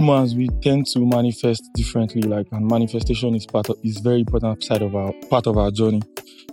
humans, 0.00 0.34
we 0.34 0.48
tend 0.62 0.86
to 0.86 1.00
manifest 1.00 1.62
differently. 1.74 2.22
Like, 2.22 2.46
and 2.52 2.66
manifestation 2.66 3.34
is 3.34 3.44
part 3.44 3.68
of 3.68 3.76
is 3.84 3.98
very 3.98 4.20
important 4.20 4.64
side 4.64 4.80
of 4.80 4.94
our 4.94 5.12
part 5.28 5.46
of 5.46 5.58
our 5.58 5.70
journey. 5.70 6.00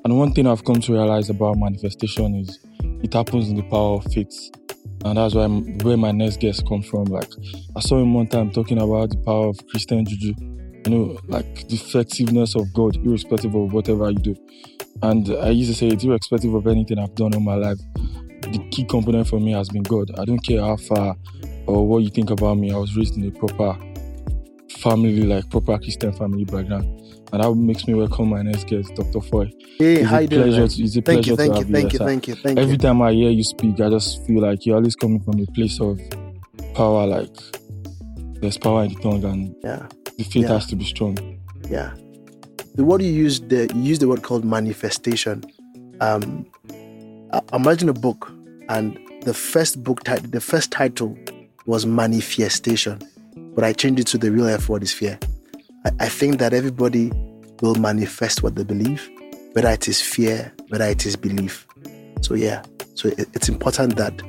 And 0.04 0.18
one 0.18 0.34
thing 0.34 0.48
I've 0.48 0.66
come 0.66 0.81
to 0.81 0.91
realize 0.91 1.30
about 1.30 1.57
manifestation 1.57 2.36
is 2.36 2.59
it 3.02 3.13
happens 3.13 3.49
in 3.49 3.55
the 3.55 3.63
power 3.63 3.98
of 3.98 4.04
faith. 4.12 4.52
And 5.05 5.17
that's 5.17 5.34
why 5.34 5.44
I'm, 5.44 5.77
where 5.80 5.95
my 5.95 6.12
next 6.12 6.41
guest 6.41 6.67
comes 6.67 6.88
from. 6.88 7.05
Like, 7.05 7.30
I 7.75 7.80
saw 7.80 7.99
him 7.99 8.13
one 8.13 8.27
time 8.27 8.52
talking 8.52 8.81
about 8.81 9.12
the 9.12 9.17
power 9.17 9.48
of 9.48 9.59
Christian 9.70 10.05
juju. 10.05 10.34
You 10.86 10.91
know, 10.91 11.20
like 11.27 11.67
the 11.67 11.75
effectiveness 11.75 12.55
of 12.55 12.73
God, 12.73 12.98
irrespective 12.98 13.55
of 13.55 13.72
whatever 13.72 14.09
you 14.09 14.17
do. 14.17 14.36
And 15.03 15.30
I 15.38 15.50
used 15.50 15.72
to 15.72 15.75
say 15.75 15.88
it, 15.88 16.03
irrespective 16.03 16.53
of 16.53 16.67
anything 16.67 17.00
I've 17.00 17.16
done 17.16 17.34
in 17.34 17.44
my 17.44 17.55
life, 17.55 17.77
the 18.41 18.67
key 18.72 18.84
component 18.86 19.27
for 19.27 19.39
me 19.39 19.52
has 19.52 19.70
been 19.70 19.84
God. 19.84 20.11
I 20.20 20.25
don't 20.25 20.39
care 20.39 20.61
how 20.61 20.77
far 20.77 21.16
or 21.67 21.88
what 21.88 21.99
you 22.03 22.09
think 22.09 22.30
about 22.30 22.57
me. 22.57 22.71
I 22.71 22.77
was 22.77 22.95
raised 22.95 23.17
in 23.17 23.26
a 23.27 23.31
proper 23.31 23.77
family, 24.80 25.23
like 25.23 25.49
proper 25.49 25.77
Christian 25.77 26.13
family 26.13 26.45
background. 26.45 26.85
And 27.34 27.44
that 27.44 27.53
makes 27.55 27.88
me 27.88 27.94
welcome 27.94 28.30
my 28.30 28.41
next 28.41 28.67
guest, 28.67 28.94
Dr. 28.95 29.20
Foy. 29.20 29.52
Hey, 29.77 29.95
It's 29.98 30.09
how 30.09 30.17
a 30.20 30.22
you 30.22 30.27
pleasure 30.30 30.67
to- 30.67 30.84
it's 30.84 30.95
a 30.95 31.02
Thank 31.02 31.27
you, 31.27 31.35
pleasure 31.35 31.35
to 31.35 31.35
thank 31.35 31.49
you, 31.52 31.59
have 31.59 31.70
you 31.70 31.75
thank 31.75 31.91
here, 31.91 31.99
you, 32.02 32.05
thank 32.08 32.27
you, 32.27 32.35
thank 32.35 32.59
Every 32.59 32.72
you. 32.73 32.77
time 32.77 33.02
I 33.02 33.11
hear 33.11 33.30
you 33.30 33.44
speak, 33.44 33.81
I 33.81 33.89
just 33.89 34.25
feel 34.25 34.41
like 34.41 34.66
you're 34.66 34.77
always 34.77 34.95
coming 34.95 35.20
from 35.20 35.39
a 35.41 35.45
place 35.52 35.80
of 35.81 35.99
power, 36.73 37.05
like 37.05 37.36
there's 38.39 38.58
power 38.58 38.86
in 38.86 38.94
the 38.94 38.99
tongue 39.02 39.23
and 39.25 39.55
Yeah, 39.64 39.88
the 40.17 40.23
faith 40.23 40.44
Yeah. 40.44 40.53
has 40.53 40.67
to 40.67 40.75
be 40.77 40.86
strong. 40.86 41.17
yeah. 41.70 41.92
The 42.75 42.86
word 42.86 43.02
you 43.02 43.11
used, 43.11 43.49
the 43.49 43.70
you 43.75 43.81
used 43.81 44.02
the 44.02 44.08
word 44.08 44.22
called 44.22 44.45
manifestation. 44.45 45.44
Um, 45.99 46.45
I- 47.33 47.42
a 47.52 47.94
book, 47.94 48.31
and 48.70 48.97
the 49.23 49.33
first 49.33 49.83
book 49.83 50.03
title, 50.03 50.30
the 50.30 50.39
first 50.39 50.72
title 50.72 51.17
was 51.68 51.86
manifestation, 51.86 53.00
but 53.54 53.64
I 53.64 53.73
changed 53.73 54.00
it 54.00 54.08
to 54.08 54.18
the 54.18 54.32
real 54.32 54.48
F 54.48 54.70
word 54.70 54.82
is 54.84 54.92
fear. 54.94 55.20
I, 55.86 55.92
I 56.00 56.10
think 56.10 56.40
that 56.40 56.54
everybody 56.54 57.12
will 57.62 57.76
manifest 57.76 58.42
what 58.42 58.56
they 58.56 58.64
believe, 58.64 59.08
whether 59.54 59.70
it 59.70 59.88
is 59.88 60.02
fear, 60.02 60.52
whether 60.70 60.86
it 60.86 61.06
is 61.06 61.16
belief. 61.16 61.68
So 62.22 62.34
yeah, 62.34 62.64
so 62.95 63.10
it, 63.10 63.28
it's 63.34 63.50
important 63.50 63.95
that 63.98 64.20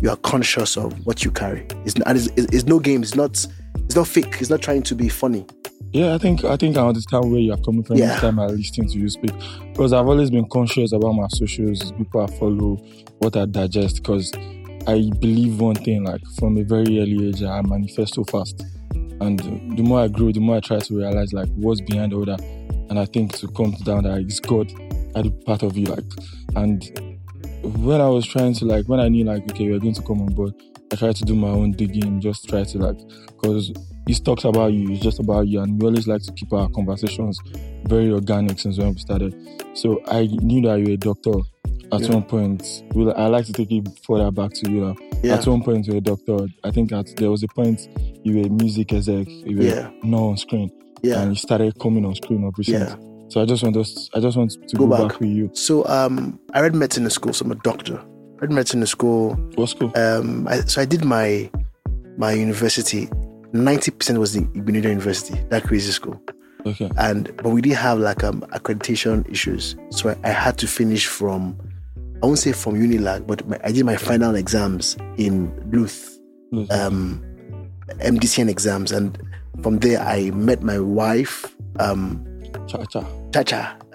you 0.00 0.08
are 0.10 0.16
conscious 0.16 0.76
of 0.76 0.92
what 1.06 1.24
you 1.24 1.30
carry. 1.30 1.66
It's, 1.84 1.94
and 1.94 2.16
it's, 2.16 2.28
it's 2.36 2.64
no 2.64 2.78
game. 2.78 3.02
It's 3.02 3.14
not. 3.14 3.44
It's 3.86 3.96
not 3.96 4.06
fake. 4.08 4.36
It's 4.40 4.48
not 4.48 4.62
trying 4.62 4.82
to 4.84 4.94
be 4.94 5.08
funny. 5.10 5.44
Yeah, 5.92 6.14
I 6.14 6.18
think 6.18 6.42
I 6.44 6.56
think 6.56 6.76
I 6.76 6.86
understand 6.86 7.30
where 7.30 7.40
you're 7.40 7.56
coming 7.58 7.84
from 7.84 7.96
Yeah. 7.96 8.14
each 8.14 8.20
time 8.20 8.38
I 8.38 8.46
listen 8.46 8.88
to 8.88 8.98
you 8.98 9.08
speak. 9.08 9.32
Because 9.72 9.92
I've 9.92 10.08
always 10.08 10.30
been 10.30 10.48
conscious 10.48 10.92
about 10.92 11.12
my 11.12 11.26
socials, 11.28 11.92
people 11.92 12.22
I 12.22 12.26
follow, 12.38 12.76
what 13.18 13.36
I 13.36 13.46
digest. 13.46 13.96
Because 13.96 14.32
I 14.86 15.10
believe 15.20 15.60
one 15.60 15.76
thing, 15.76 16.04
like 16.04 16.20
from 16.38 16.58
a 16.58 16.62
very 16.62 17.00
early 17.00 17.28
age, 17.28 17.42
I 17.42 17.62
manifest 17.62 18.14
so 18.14 18.24
fast. 18.24 18.64
And 18.92 19.38
the 19.76 19.82
more 19.82 20.00
I 20.00 20.08
grow, 20.08 20.32
the 20.32 20.40
more 20.40 20.56
I 20.56 20.60
try 20.60 20.78
to 20.78 20.96
realize 20.96 21.32
like 21.32 21.48
what's 21.56 21.80
behind 21.80 22.12
all 22.12 22.24
that. 22.24 22.40
And 22.90 22.98
I 22.98 23.06
think 23.06 23.32
to 23.38 23.48
come 23.48 23.72
down 23.84 24.04
that 24.04 24.18
it's 24.18 24.40
God 24.40 24.70
at 25.16 25.44
part 25.46 25.62
of 25.62 25.76
you, 25.76 25.86
like. 25.86 26.04
And 26.54 26.82
when 27.82 28.00
I 28.00 28.08
was 28.08 28.26
trying 28.26 28.54
to 28.54 28.64
like, 28.66 28.86
when 28.86 29.00
I 29.00 29.08
knew 29.08 29.24
like, 29.24 29.50
okay, 29.50 29.64
you're 29.64 29.78
going 29.78 29.94
to 29.94 30.02
come 30.02 30.20
on 30.20 30.34
board, 30.34 30.52
I 30.92 30.96
tried 30.96 31.16
to 31.16 31.24
do 31.24 31.34
my 31.34 31.48
own 31.48 31.72
digging, 31.72 32.20
just 32.20 32.48
try 32.48 32.64
to 32.64 32.78
like, 32.78 32.98
because 33.26 33.72
it 34.06 34.24
talks 34.24 34.44
about 34.44 34.72
you, 34.74 34.92
it's 34.92 35.02
just 35.02 35.18
about 35.18 35.48
you, 35.48 35.60
and 35.60 35.80
we 35.80 35.88
always 35.88 36.06
like 36.06 36.22
to 36.22 36.32
keep 36.32 36.52
our 36.52 36.68
conversations 36.68 37.40
very 37.86 38.12
organic 38.12 38.58
since 38.58 38.78
when 38.78 38.92
we 38.92 38.98
started. 38.98 39.34
So 39.72 40.02
I 40.06 40.26
knew 40.26 40.60
that 40.68 40.78
you 40.78 40.84
were 40.84 40.92
a 40.92 40.96
doctor 40.96 41.32
at 41.92 42.00
Yeah. 42.00 42.14
one 42.14 42.22
point. 42.24 42.82
Well, 42.94 43.12
I 43.16 43.26
like 43.26 43.46
to 43.46 43.52
take 43.52 43.70
it 43.72 43.88
further 44.06 44.30
back 44.30 44.52
to 44.54 44.70
you 44.70 44.80
now. 44.86 44.96
Yeah. 45.22 45.34
At 45.36 45.46
one 45.46 45.62
point, 45.62 45.86
you 45.86 45.92
were 45.94 45.98
a 45.98 46.02
doctor. 46.02 46.46
I 46.64 46.70
think 46.70 46.92
at, 46.92 47.14
there 47.16 47.30
was 47.30 47.42
a 47.42 47.48
point 47.48 47.88
you 48.24 48.36
were 48.40 48.46
a 48.46 48.50
music 48.50 48.92
exec, 48.92 49.28
you 49.28 49.56
were 49.58 49.62
Yeah. 49.64 49.90
not 50.02 50.20
on 50.22 50.36
screen, 50.36 50.70
Yeah. 51.02 51.20
and 51.22 51.32
you 51.32 51.36
started 51.36 51.78
coming 51.78 52.04
on 52.04 52.14
screen 52.14 52.44
of 52.44 52.54
recent. 52.58 52.88
Yeah. 52.88 52.96
So 53.28 53.40
I 53.42 53.46
just 53.46 53.62
want 53.62 53.76
us, 53.76 54.10
I 54.14 54.20
just 54.20 54.36
want 54.36 54.50
to 54.52 54.76
Go 54.76 54.86
go, 54.86 54.96
back. 54.96 55.08
back. 55.12 55.20
with 55.20 55.30
you. 55.30 55.50
So 55.54 55.84
um, 55.86 56.38
I 56.52 56.60
read 56.60 56.74
medicine 56.74 57.04
in 57.04 57.10
school. 57.10 57.32
So 57.32 57.44
I'm 57.44 57.52
a 57.52 57.56
doctor. 57.56 57.98
I 57.98 58.40
read 58.42 58.52
medicine 58.52 58.80
in 58.80 58.86
school. 58.86 59.34
What's 59.56 59.74
cool? 59.74 59.92
Um, 59.96 60.46
I, 60.48 60.60
so 60.60 60.80
I 60.82 60.84
did 60.84 61.04
my 61.04 61.50
my 62.16 62.32
university. 62.32 63.08
Ninety 63.52 63.90
percent 63.92 64.18
was 64.18 64.32
the 64.34 64.40
Igbinedion 64.42 64.84
University, 64.84 65.38
that 65.50 65.64
crazy 65.64 65.90
school. 65.92 66.20
Okay. 66.66 66.90
And 66.96 67.34
but 67.38 67.50
we 67.50 67.60
did 67.60 67.72
have 67.74 67.98
like 67.98 68.22
um 68.24 68.40
accreditation 68.52 69.28
issues. 69.30 69.76
So 69.90 70.10
I, 70.10 70.16
I 70.24 70.30
had 70.30 70.56
to 70.58 70.66
finish 70.66 71.06
from 71.06 71.56
I 72.24 72.26
won't 72.26 72.38
say 72.38 72.52
from 72.52 72.74
Unilag, 72.74 73.26
but 73.26 73.46
my, 73.46 73.60
I 73.62 73.70
did 73.70 73.84
my 73.84 73.96
final 73.96 74.34
exams 74.34 74.96
in 75.18 75.52
Luth, 75.70 76.18
um, 76.70 77.22
MDCN 78.00 78.48
exams, 78.48 78.92
and 78.92 79.18
from 79.62 79.78
there 79.80 80.00
I 80.00 80.30
met 80.30 80.62
my 80.62 80.78
wife. 80.78 81.54
Um, 81.78 82.24
cha 82.66 82.82
cha. 82.86 83.04
Chacha. 83.32 83.76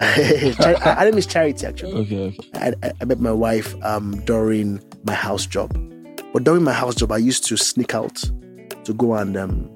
Char- 0.62 0.78
her 0.78 1.04
name 1.06 1.18
is 1.18 1.26
Charity 1.26 1.66
actually. 1.66 1.92
Okay. 2.02 2.26
Okay. 2.28 2.48
I, 2.54 2.72
I- 2.86 2.92
I 3.00 3.04
met 3.04 3.18
my 3.20 3.32
wife 3.32 3.74
um, 3.82 4.20
during 4.26 4.80
my 5.04 5.14
house 5.14 5.44
job. 5.46 5.72
But 6.32 6.44
during 6.44 6.62
my 6.62 6.72
house 6.72 6.94
job, 6.94 7.10
I 7.10 7.16
used 7.16 7.44
to 7.46 7.56
sneak 7.56 7.94
out 7.94 8.14
to 8.84 8.92
go 8.94 9.14
and 9.14 9.36
um, 9.36 9.68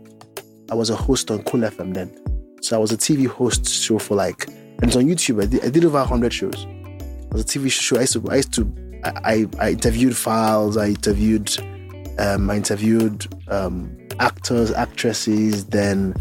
I 0.70 0.74
was 0.76 0.90
a 0.90 0.96
host 0.96 1.30
on 1.32 1.42
Cool 1.42 1.62
FM 1.62 1.94
then. 1.94 2.08
So 2.62 2.76
I 2.76 2.78
was 2.78 2.92
a 2.92 2.96
TV 2.96 3.26
host 3.26 3.66
show 3.68 3.98
for 3.98 4.14
like, 4.14 4.46
and 4.46 4.84
it's 4.84 4.94
on 4.96 5.04
YouTube. 5.06 5.42
I 5.42 5.46
did, 5.46 5.64
I 5.64 5.70
did 5.70 5.84
over 5.84 5.98
100 5.98 6.32
shows. 6.32 6.66
Was 7.34 7.42
a 7.42 7.58
TV 7.58 7.68
show. 7.68 7.96
I 7.96 8.02
used 8.02 8.12
to, 8.12 8.30
I 8.30 8.36
used 8.36 8.52
to, 8.54 9.00
I, 9.04 9.46
I, 9.58 9.70
interviewed 9.72 10.12
Falz. 10.12 10.80
I 10.80 10.90
interviewed, 10.90 11.50
um, 12.20 12.48
I 12.48 12.56
interviewed 12.56 13.26
um, 13.48 13.96
actors, 14.20 14.70
actresses. 14.70 15.66
Then, 15.66 16.14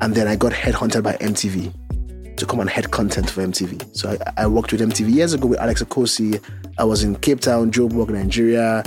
and 0.00 0.14
then 0.14 0.26
I 0.26 0.34
got 0.34 0.52
headhunted 0.52 1.02
by 1.02 1.12
MTV 1.18 2.36
to 2.36 2.46
come 2.46 2.60
and 2.60 2.70
head 2.70 2.90
content 2.90 3.28
for 3.28 3.42
MTV. 3.42 3.94
So 3.94 4.16
I, 4.36 4.44
I 4.44 4.46
worked 4.46 4.72
with 4.72 4.80
MTV 4.80 5.12
years 5.12 5.34
ago 5.34 5.46
with 5.46 5.60
Alex 5.60 5.82
Okosi. 5.82 6.42
I 6.78 6.84
was 6.84 7.04
in 7.04 7.16
Cape 7.16 7.40
Town, 7.40 7.70
Joburg, 7.70 8.08
Nigeria. 8.08 8.82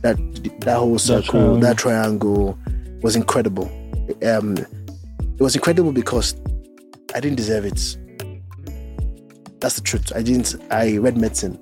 That 0.00 0.16
that 0.62 0.76
whole 0.76 0.98
circle, 0.98 1.56
that 1.60 1.78
triangle, 1.78 2.58
was 3.00 3.14
incredible. 3.14 3.66
Um, 4.26 4.56
it 4.58 5.40
was 5.40 5.54
incredible 5.54 5.92
because 5.92 6.34
I 7.14 7.20
didn't 7.20 7.36
deserve 7.36 7.64
it. 7.64 7.96
That's 9.62 9.76
the 9.76 9.80
truth. 9.82 10.12
I 10.14 10.22
didn't. 10.22 10.56
I 10.70 10.98
read 10.98 11.16
medicine, 11.16 11.58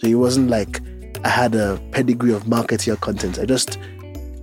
so 0.00 0.08
it 0.08 0.14
wasn't 0.14 0.50
like 0.50 0.80
I 1.24 1.28
had 1.28 1.54
a 1.54 1.78
pedigree 1.92 2.32
of 2.32 2.48
marketing 2.48 2.94
or 2.94 2.96
content. 2.96 3.38
I 3.38 3.44
just 3.44 3.78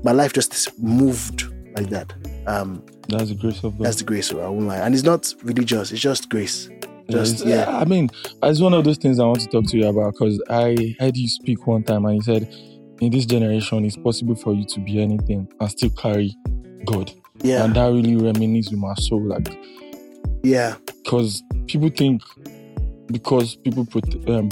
my 0.04 0.12
life 0.14 0.32
just 0.34 0.78
moved 0.80 1.44
like 1.76 1.90
that. 1.90 2.14
Um, 2.48 2.84
That's 3.10 3.30
the 3.30 3.36
grace 3.36 3.64
of 3.64 3.78
God. 3.78 3.86
that's 3.86 3.98
the 3.98 4.04
grace. 4.06 4.32
Won't 4.32 4.62
lie. 4.62 4.78
And 4.78 4.94
it's 4.96 5.04
not 5.04 5.34
religious. 5.44 5.92
It's 5.92 6.00
just 6.02 6.30
grace. 6.30 6.70
Just 7.10 7.44
Yes. 7.46 7.68
yeah. 7.68 7.78
I 7.78 7.86
mean, 7.86 8.10
it's 8.44 8.62
one 8.62 8.74
of 8.74 8.84
those 8.86 8.98
things 8.98 9.20
I 9.20 9.26
want 9.26 9.40
to 9.42 9.48
talk 9.48 9.66
to 9.68 9.78
you 9.78 9.88
about 9.88 10.14
because 10.14 10.42
I 10.50 10.96
heard 11.00 11.18
you 11.18 11.28
speak 11.28 11.66
one 11.68 11.84
time 11.84 12.06
and 12.06 12.16
you 12.18 12.22
said, 12.22 12.44
in 13.02 13.12
this 13.12 13.26
generation, 13.26 13.84
it's 13.86 13.98
possible 13.98 14.36
for 14.36 14.54
you 14.54 14.64
to 14.66 14.80
be 14.80 15.02
anything 15.02 15.52
and 15.60 15.70
still 15.72 15.90
carry 15.92 16.36
God. 16.86 17.12
Yeah. 17.42 17.64
And 17.66 17.76
that 17.76 17.88
really 17.88 18.16
reminisces 18.16 18.70
with 18.72 18.80
my 18.80 18.94
soul. 18.96 19.24
Like, 19.26 19.48
Yeah. 20.44 20.76
because 21.04 21.42
people 21.68 21.90
think 21.90 22.22
because 23.12 23.56
people 23.58 23.88
um, 24.28 24.50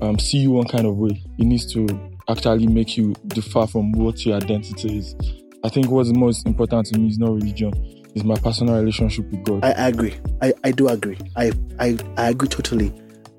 um, 0.00 0.18
see 0.18 0.38
you 0.38 0.52
one 0.52 0.66
kind 0.66 0.86
of 0.86 0.96
way, 0.96 1.22
it 1.38 1.44
needs 1.44 1.72
to 1.74 1.86
actually 2.28 2.66
make 2.66 2.96
you 2.96 3.14
differ 3.28 3.66
from 3.66 3.92
what 3.92 4.24
your 4.24 4.36
identity 4.36 4.98
is. 4.98 5.14
I 5.62 5.68
think 5.68 5.90
what's 5.90 6.10
most 6.10 6.46
important 6.46 6.86
to 6.88 6.98
me 6.98 7.08
is 7.08 7.18
not 7.18 7.30
religion, 7.30 7.72
it's 8.14 8.24
my 8.24 8.36
personal 8.36 8.78
relationship 8.78 9.30
with 9.30 9.44
God. 9.44 9.64
I, 9.64 9.88
agree. 9.88 10.14
I, 10.42 10.52
I 10.62 10.70
do 10.70 10.88
agree. 10.88 11.18
I, 11.36 11.52
I 11.80 11.98
I 12.16 12.28
agree 12.28 12.48
totally. 12.48 12.92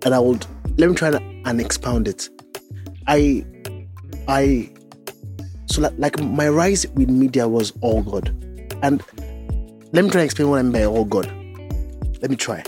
And 0.04 0.14
I 0.14 0.20
would 0.20 0.46
let 0.78 0.90
me 0.90 0.96
try 0.96 1.10
and, 1.10 1.48
and 1.48 1.62
expound 1.62 2.08
it. 2.08 2.30
I 3.08 3.46
I 4.28 4.70
so 5.68 5.82
like, 5.82 5.94
like 5.98 6.20
my 6.22 6.50
rise 6.50 6.86
with 6.90 7.10
media 7.10 7.48
was 7.48 7.74
all 7.82 8.02
God. 8.04 8.30
And 8.82 9.04
let 9.94 10.04
me 10.04 10.12
try 10.12 10.22
and 10.22 10.26
explain 10.26 10.50
what 10.50 10.60
I 10.60 10.64
mean 10.64 10.74
by 10.74 10.84
all 10.86 11.06
God. 11.06 11.28
Let 12.22 12.30
me 12.30 12.36
try. 12.36 12.64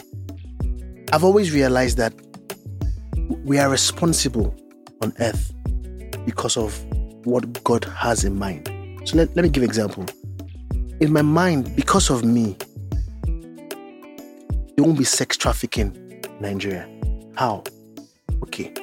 I've 1.13 1.23
always 1.23 1.53
realized 1.53 1.97
that 1.97 2.13
we 3.45 3.57
are 3.59 3.69
responsible 3.69 4.53
on 5.01 5.13
earth 5.19 5.53
because 6.25 6.57
of 6.57 6.83
what 7.25 7.63
God 7.63 7.85
has 7.85 8.25
in 8.25 8.37
mind. 8.37 8.69
So 9.05 9.15
let, 9.15 9.33
let 9.33 9.43
me 9.43 9.49
give 9.49 9.63
an 9.63 9.69
example. 9.69 10.05
In 10.99 11.13
my 11.13 11.21
mind, 11.21 11.73
because 11.77 12.09
of 12.09 12.25
me, 12.25 12.57
there 14.75 14.83
won't 14.83 14.97
be 14.97 15.05
sex 15.05 15.37
trafficking 15.37 15.95
in 15.95 16.41
Nigeria. 16.41 16.89
How? 17.35 17.63
Okay. 18.43 18.73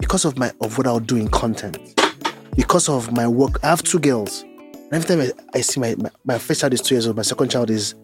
Because 0.00 0.24
of 0.24 0.38
my 0.38 0.52
of 0.62 0.78
what 0.78 0.86
I'll 0.86 1.00
do 1.00 1.16
in 1.16 1.28
content. 1.28 1.76
Because 2.56 2.88
of 2.88 3.12
my 3.12 3.28
work. 3.28 3.62
I 3.62 3.68
have 3.68 3.82
two 3.82 3.98
girls. 3.98 4.42
And 4.42 4.94
every 4.94 5.06
time 5.06 5.20
I, 5.20 5.58
I 5.58 5.60
see 5.60 5.80
my, 5.80 5.94
my 5.98 6.10
my 6.24 6.38
first 6.38 6.62
child 6.62 6.72
is 6.72 6.80
two 6.80 6.94
years 6.94 7.06
old, 7.06 7.16
my 7.16 7.22
second 7.22 7.50
child 7.50 7.68
is 7.68 7.94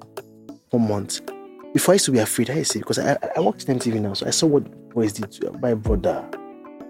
four 0.71 0.81
months. 0.81 1.23
Before 1.73 1.93
I 1.93 1.97
used 1.97 2.07
to 2.07 2.13
be 2.13 2.19
afraid, 2.19 2.51
I 2.51 2.63
see 2.63 2.79
because 2.79 2.99
I, 2.99 3.13
I 3.13 3.29
I 3.37 3.41
worked 3.41 3.65
in 3.65 3.79
MTV 3.79 4.01
now, 4.01 4.15
so 4.15 4.27
I 4.27 4.31
saw 4.31 4.47
what 4.47 4.91
boys 4.91 5.13
did 5.13 5.31
to 5.33 5.51
uh, 5.51 5.59
my 5.59 5.75
brother. 5.75 6.29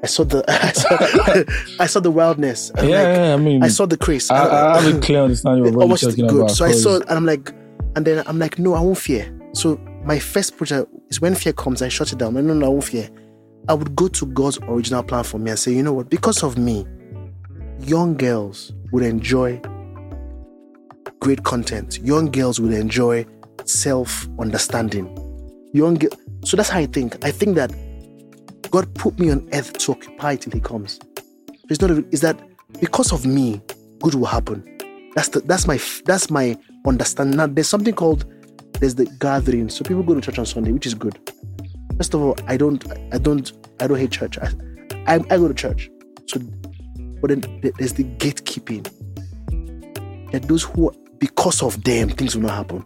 I 0.03 0.07
saw 0.07 0.25
the 0.25 0.45
I 0.49 0.73
saw, 0.73 1.81
I 1.83 1.87
saw 1.87 2.01
the 2.01 2.11
wildness. 2.11 2.71
Yeah, 2.77 2.83
like, 2.83 2.91
yeah, 2.91 3.35
I 3.35 3.37
mean, 3.37 3.63
I 3.63 3.69
saw 3.69 3.87
the 3.87 3.97
craze. 3.97 4.31
I, 4.31 4.77
I 4.77 4.81
have 4.81 4.97
a 4.97 5.01
clear 5.01 5.23
understanding 5.23 5.67
of 5.67 5.75
what 5.75 6.01
you're 6.01 6.11
talking 6.11 6.27
good. 6.27 6.41
about. 6.43 6.51
So 6.53 6.65
I 6.65 6.73
saw 6.73 6.97
and 6.97 7.11
I'm 7.11 7.27
like, 7.27 7.53
and 7.97 8.07
then 8.07 8.23
I'm 8.27 8.39
like, 8.39 8.59
no, 8.59 8.75
I 8.75 8.81
won't 8.81 8.99
fear. 8.99 9.35
So 9.53 9.77
my 10.05 10.19
first 10.19 10.57
project 10.57 10.89
is 11.09 11.21
when 11.21 11.35
fear 11.35 11.53
comes, 11.53 11.83
I 11.83 11.89
shut 11.89 12.13
it 12.13 12.19
down. 12.19 12.35
No, 12.35 12.41
no, 12.41 12.55
no, 12.55 12.67
I 12.67 12.69
won't 12.69 12.85
fear. 12.85 13.11
I 13.69 13.75
would 13.75 13.95
go 13.97 14.09
to 14.09 14.27
God's 14.27 14.59
original 14.63 15.03
plan 15.03 15.25
for 15.25 15.39
me 15.39 15.51
and 15.51 15.59
say, 15.59 15.73
you 15.73 15.83
know 15.83 15.93
what? 15.93 16.09
Because 16.09 16.43
of 16.43 16.57
me, 16.57 16.87
young 17.81 18.17
girls 18.17 18.73
would 18.93 19.03
enjoy 19.03 19.61
great 21.21 21.43
content. 21.43 21.99
Young 21.99 22.31
girls 22.31 22.61
would 22.61 22.73
enjoy 22.73 23.27
self 23.69 24.26
understanding. 24.38 25.06
Young. 25.73 26.00
So 26.44 26.56
that's 26.56 26.69
how 26.70 26.79
I 26.79 26.87
think. 26.87 27.25
I 27.25 27.31
think 27.31 27.56
that 27.56 27.73
God 28.70 28.93
put 28.94 29.19
me 29.19 29.31
on 29.31 29.49
earth 29.53 29.73
to 29.79 29.93
occupy 29.93 30.37
till 30.37 30.53
He 30.53 30.61
comes. 30.61 30.99
It's 31.69 31.81
not. 31.81 31.91
Is 32.12 32.20
that 32.23 32.41
because 32.81 33.12
of 33.12 33.26
me, 33.26 33.61
good 34.00 34.15
will 34.15 34.26
happen. 34.26 34.65
That's 35.15 35.29
the. 35.29 35.41
That's 35.41 35.67
my. 35.67 35.79
That's 36.05 36.31
my 36.31 36.56
understanding. 36.87 37.37
Now, 37.37 37.47
there's 37.47 37.69
something 37.69 37.94
called. 37.94 38.25
There's 38.81 38.94
the 38.94 39.06
gathering. 39.19 39.69
So 39.69 39.85
people 39.85 40.03
go 40.03 40.14
to 40.14 40.21
church 40.21 40.38
on 40.38 40.47
Sunday, 40.47 40.73
which 40.73 40.87
is 40.87 40.94
good. 40.94 41.19
First 41.97 42.14
of 42.14 42.23
all, 42.23 42.37
I 42.47 42.56
don't. 42.56 42.85
I 43.12 43.19
don't. 43.19 43.53
I 43.81 43.87
don't 43.87 43.99
hate 43.99 44.12
church. 44.12 44.38
I, 44.38 44.50
I, 45.06 45.14
I 45.17 45.37
go 45.37 45.49
to 45.49 45.55
church. 45.55 45.91
So, 46.26 46.41
but 47.21 47.29
then 47.29 47.41
there's 47.79 47.93
the 47.93 48.05
gatekeeping. 48.05 48.85
That 50.32 50.43
those 50.43 50.62
who, 50.62 50.93
because 51.19 51.62
of 51.62 51.82
them, 51.85 52.11
things 52.11 52.37
will 52.37 52.43
not 52.43 52.55
happen. 52.55 52.85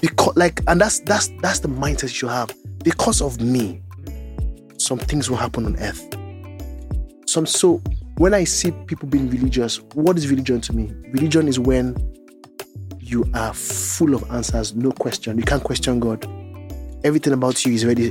Because, 0.00 0.36
like, 0.36 0.60
and 0.66 0.80
that's 0.80 1.00
that's 1.00 1.28
that's 1.40 1.60
the 1.60 1.68
mindset 1.68 2.20
you 2.20 2.28
have. 2.28 2.54
Because 2.82 3.22
of 3.22 3.40
me, 3.40 3.80
some 4.78 4.98
things 4.98 5.30
will 5.30 5.36
happen 5.36 5.64
on 5.66 5.76
earth. 5.78 6.06
Some 7.26 7.46
so 7.46 7.82
when 8.16 8.34
I 8.34 8.44
see 8.44 8.70
people 8.86 9.08
being 9.08 9.28
religious, 9.30 9.80
what 9.94 10.16
is 10.16 10.28
religion 10.28 10.60
to 10.62 10.72
me? 10.72 10.92
Religion 11.12 11.48
is 11.48 11.58
when 11.58 11.96
you 13.00 13.24
are 13.34 13.52
full 13.52 14.14
of 14.14 14.30
answers, 14.30 14.74
no 14.74 14.90
question. 14.92 15.36
You 15.36 15.44
can't 15.44 15.62
question 15.62 16.00
God. 16.00 16.24
Everything 17.04 17.32
about 17.32 17.64
you 17.64 17.72
is 17.72 17.84
ready. 17.84 18.10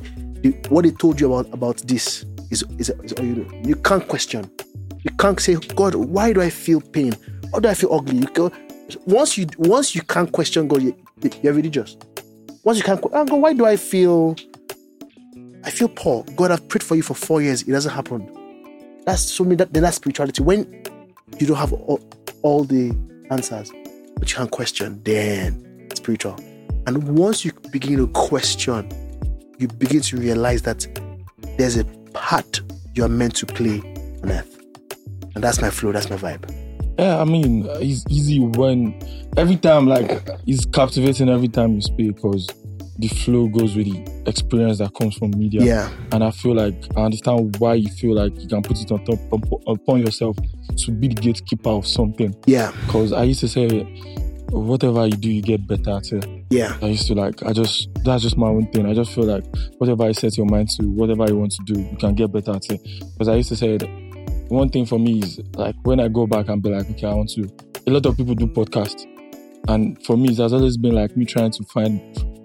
What 0.69 0.83
they 0.83 0.91
told 0.91 1.19
you 1.19 1.33
about 1.33 1.53
about 1.53 1.77
this 1.87 2.25
is 2.51 2.63
is, 2.77 2.89
is 3.03 3.13
all 3.13 3.25
you 3.25 3.35
know. 3.35 3.61
You 3.63 3.75
can't 3.75 4.07
question. 4.07 4.49
You 5.03 5.11
can't 5.17 5.39
say, 5.39 5.55
God, 5.55 5.95
why 5.95 6.31
do 6.33 6.41
I 6.41 6.49
feel 6.49 6.79
pain? 6.79 7.13
Why 7.49 7.59
do 7.59 7.69
I 7.69 7.73
feel 7.73 7.93
ugly? 7.93 8.17
You 8.17 8.51
once 9.05 9.37
you 9.37 9.47
once 9.57 9.95
you 9.95 10.01
can't 10.01 10.31
question 10.31 10.67
God, 10.67 10.81
you're 11.41 11.53
religious. 11.53 11.97
Once 12.63 12.77
you 12.77 12.83
can't, 12.83 13.01
oh 13.03 13.35
why 13.35 13.53
do 13.53 13.65
I 13.65 13.75
feel? 13.75 14.35
I 15.63 15.69
feel 15.69 15.87
poor. 15.87 16.23
God, 16.35 16.51
I've 16.51 16.67
prayed 16.67 16.83
for 16.83 16.95
you 16.95 17.03
for 17.03 17.13
four 17.13 17.41
years. 17.41 17.61
It 17.63 17.71
doesn't 17.71 17.91
happen. 17.91 18.29
That's 19.05 19.21
so 19.21 19.43
me 19.43 19.55
that 19.55 19.73
then 19.73 19.83
that's 19.83 19.97
spirituality. 19.97 20.41
When 20.43 20.83
you 21.39 21.47
don't 21.47 21.57
have 21.57 21.73
all, 21.73 21.99
all 22.41 22.63
the 22.63 22.95
answers, 23.31 23.71
but 24.17 24.29
you 24.29 24.35
can 24.35 24.47
question, 24.47 25.01
then 25.03 25.89
spiritual. 25.95 26.37
And 26.85 27.17
once 27.17 27.45
you 27.45 27.51
begin 27.71 27.97
to 27.97 28.07
question, 28.07 28.89
you 29.57 29.67
begin 29.67 30.01
to 30.01 30.17
realize 30.17 30.61
that 30.63 30.87
there's 31.57 31.77
a 31.77 31.85
part 32.13 32.61
you 32.93 33.03
are 33.03 33.09
meant 33.09 33.35
to 33.37 33.45
play 33.45 33.79
on 34.23 34.31
earth. 34.31 34.59
And 35.35 35.43
that's 35.43 35.61
my 35.61 35.69
flow, 35.69 35.91
that's 35.91 36.09
my 36.09 36.17
vibe. 36.17 36.62
Yeah, 36.97 37.19
I 37.19 37.25
mean, 37.25 37.65
it's 37.67 38.03
easy 38.09 38.39
when 38.39 38.99
every 39.35 39.57
time, 39.57 39.87
like, 39.87 40.27
it's 40.45 40.65
captivating 40.65 41.29
every 41.29 41.47
time 41.47 41.73
you 41.73 41.81
speak 41.81 42.15
because 42.15 42.47
the 42.99 43.07
flow 43.07 43.47
goes 43.47 43.75
with 43.75 43.87
the 43.87 44.29
experience 44.29 44.77
that 44.77 44.93
comes 44.93 45.15
from 45.17 45.31
media. 45.31 45.63
Yeah. 45.63 45.89
And 46.11 46.23
I 46.23 46.29
feel 46.29 46.53
like 46.53 46.75
I 46.95 47.01
understand 47.01 47.57
why 47.57 47.73
you 47.73 47.89
feel 47.89 48.13
like 48.13 48.39
you 48.39 48.47
can 48.47 48.61
put 48.61 48.79
it 48.79 48.91
on 48.91 49.03
top 49.05 49.19
upon 49.67 49.99
yourself 50.05 50.37
to 50.77 50.91
be 50.91 51.07
the 51.07 51.15
gatekeeper 51.15 51.69
of 51.69 51.87
something. 51.87 52.35
Yeah. 52.45 52.71
Because 52.85 53.11
I 53.11 53.23
used 53.23 53.39
to 53.39 53.47
say, 53.47 53.67
whatever 54.51 55.07
you 55.07 55.17
do, 55.17 55.31
you 55.31 55.41
get 55.41 55.65
better 55.67 55.97
at 55.97 56.11
it. 56.11 56.45
Yeah. 56.51 56.77
I 56.83 56.87
used 56.87 57.07
to 57.07 57.15
like, 57.15 57.41
I 57.41 57.53
just, 57.53 57.89
that's 58.03 58.21
just 58.21 58.37
my 58.37 58.47
own 58.47 58.67
thing. 58.71 58.85
I 58.85 58.93
just 58.93 59.11
feel 59.11 59.25
like 59.25 59.43
whatever 59.79 60.07
you 60.07 60.13
set 60.13 60.37
your 60.37 60.45
mind 60.45 60.69
to, 60.77 60.85
whatever 60.85 61.25
you 61.27 61.37
want 61.37 61.53
to 61.53 61.73
do, 61.73 61.81
you 61.81 61.97
can 61.97 62.13
get 62.13 62.31
better 62.31 62.51
at 62.51 62.69
it. 62.69 62.79
Because 63.13 63.27
I 63.27 63.35
used 63.35 63.49
to 63.49 63.55
say 63.55 63.77
that 63.77 63.89
one 64.49 64.69
thing 64.69 64.85
for 64.85 64.99
me 64.99 65.19
is 65.19 65.39
like 65.55 65.75
when 65.83 65.99
I 65.99 66.07
go 66.07 66.27
back 66.27 66.49
and 66.49 66.61
be 66.61 66.69
like, 66.69 66.89
okay, 66.91 67.07
I 67.07 67.13
want 67.13 67.29
to, 67.31 67.49
a 67.87 67.91
lot 67.91 68.05
of 68.05 68.17
people 68.17 68.35
do 68.35 68.47
podcast, 68.47 69.05
And 69.67 70.03
for 70.05 70.17
me, 70.17 70.29
it 70.29 70.37
has 70.37 70.53
always 70.53 70.77
been 70.77 70.93
like 70.93 71.15
me 71.15 71.25
trying 71.25 71.51
to 71.51 71.63
find 71.65 72.01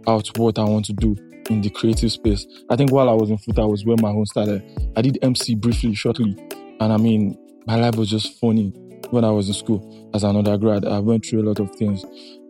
out 0.07 0.27
what 0.39 0.59
I 0.59 0.65
want 0.65 0.87
to 0.87 0.93
do 0.93 1.17
in 1.51 1.61
the 1.61 1.71
creative 1.71 2.13
space. 2.13 2.47
I 2.71 2.77
think 2.77 2.93
while 2.93 3.09
I 3.09 3.13
was 3.13 3.31
in 3.31 3.39
foot, 3.39 3.59
I 3.59 3.65
was 3.65 3.85
where 3.85 3.97
my 4.01 4.11
own 4.11 4.27
started. 4.27 4.63
I 4.97 5.03
did 5.03 5.19
MC 5.23 5.55
briefly, 5.55 5.95
shortly. 5.95 6.37
And 6.81 6.93
I 6.93 6.97
mean, 6.97 7.37
my 7.67 7.77
life 7.77 7.97
was 7.97 8.09
just 8.11 8.39
funny 8.41 8.71
when 9.11 9.25
I 9.25 9.31
was 9.31 9.49
in 9.49 9.55
school 9.55 10.11
as 10.15 10.25
an 10.25 10.37
undergrad. 10.37 10.85
I 10.85 11.01
went 11.01 11.27
through 11.27 11.43
a 11.43 11.47
lot 11.49 11.61
of 11.61 11.75
things. 11.77 12.05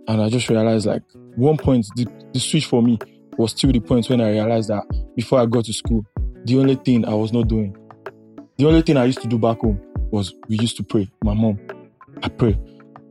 And 0.09 0.23
I 0.23 0.29
just 0.29 0.49
realized 0.49 0.87
like 0.87 1.03
one 1.37 1.57
point, 1.57 1.87
the, 1.97 2.07
the 2.33 2.41
switch 2.41 2.67
for 2.67 2.83
me 2.83 2.99
was 3.37 3.53
still 3.53 3.73
the 3.73 3.81
point 3.81 4.09
when 4.09 4.21
I 4.21 4.31
realized 4.31 4.69
that 4.69 4.85
before 5.15 5.41
I 5.41 5.47
got 5.47 5.65
to 5.67 5.73
school, 5.73 6.05
the 6.45 6.59
only 6.59 6.77
thing 6.77 7.05
I 7.05 7.15
was 7.15 7.33
not 7.33 7.49
doing, 7.49 7.77
the 8.59 8.67
only 8.67 8.83
thing 8.83 8.97
I 8.97 9.05
used 9.05 9.23
to 9.23 9.29
do 9.29 9.39
back 9.39 9.61
home 9.61 9.81
was 10.11 10.35
we 10.49 10.59
used 10.59 10.77
to 10.79 10.83
pray. 10.83 11.09
My 11.23 11.33
mom, 11.33 11.61
I 12.25 12.29
pray. 12.29 12.59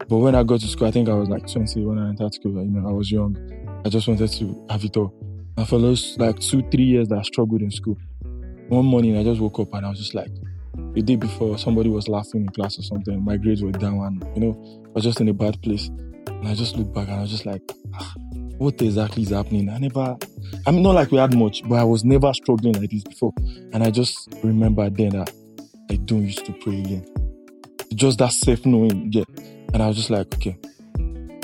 But 0.09 0.17
when 0.17 0.35
I 0.35 0.43
got 0.43 0.59
to 0.59 0.67
school, 0.67 0.87
I 0.87 0.91
think 0.91 1.07
I 1.07 1.13
was 1.13 1.29
like 1.29 1.47
20 1.47 1.85
when 1.85 1.97
I 1.97 2.09
entered 2.09 2.33
school. 2.33 2.51
You 2.51 2.69
know, 2.69 2.87
I 2.87 2.91
was 2.91 3.09
young. 3.09 3.37
I 3.85 3.89
just 3.89 4.07
wanted 4.09 4.29
to 4.29 4.65
have 4.69 4.83
it 4.83 4.97
all. 4.97 5.13
And 5.55 5.67
for 5.67 5.79
those 5.79 6.17
like 6.19 6.39
two, 6.39 6.61
three 6.69 6.83
years 6.83 7.07
that 7.07 7.19
I 7.19 7.21
struggled 7.21 7.61
in 7.61 7.71
school, 7.71 7.97
one 8.67 8.85
morning 8.85 9.17
I 9.17 9.23
just 9.23 9.39
woke 9.39 9.59
up 9.59 9.73
and 9.73 9.85
I 9.85 9.89
was 9.89 9.99
just 9.99 10.13
like, 10.13 10.29
the 10.93 11.01
day 11.01 11.15
before, 11.15 11.57
somebody 11.57 11.89
was 11.89 12.09
laughing 12.09 12.41
in 12.41 12.49
class 12.49 12.77
or 12.77 12.83
something. 12.83 13.23
My 13.23 13.37
grades 13.37 13.63
were 13.63 13.71
down 13.71 13.99
and, 13.99 14.23
you 14.35 14.41
know, 14.41 14.83
I 14.87 14.89
was 14.95 15.03
just 15.03 15.21
in 15.21 15.29
a 15.29 15.33
bad 15.33 15.61
place. 15.61 15.87
And 16.27 16.47
I 16.47 16.55
just 16.55 16.75
looked 16.75 16.93
back 16.93 17.07
and 17.07 17.17
I 17.17 17.21
was 17.21 17.31
just 17.31 17.45
like, 17.45 17.61
ah, 17.95 18.13
what 18.57 18.81
exactly 18.81 19.23
is 19.23 19.29
happening? 19.29 19.69
I 19.69 19.77
never, 19.77 20.17
I 20.65 20.71
mean, 20.71 20.83
not 20.83 20.95
like 20.95 21.11
we 21.11 21.17
had 21.17 21.35
much, 21.35 21.67
but 21.67 21.75
I 21.75 21.83
was 21.83 22.03
never 22.03 22.33
struggling 22.33 22.73
like 22.73 22.89
this 22.89 23.03
before. 23.03 23.33
And 23.73 23.83
I 23.83 23.91
just 23.91 24.29
remember 24.43 24.89
then 24.89 25.09
that 25.09 25.31
I 25.89 25.95
don't 25.95 26.23
used 26.23 26.45
to 26.45 26.53
pray 26.53 26.79
again. 26.79 27.05
Just 27.95 28.19
that 28.19 28.31
self 28.33 28.65
knowing, 28.65 29.11
yeah. 29.11 29.23
And 29.73 29.81
I 29.81 29.87
was 29.87 29.97
just 29.97 30.09
like, 30.09 30.33
okay, 30.35 30.57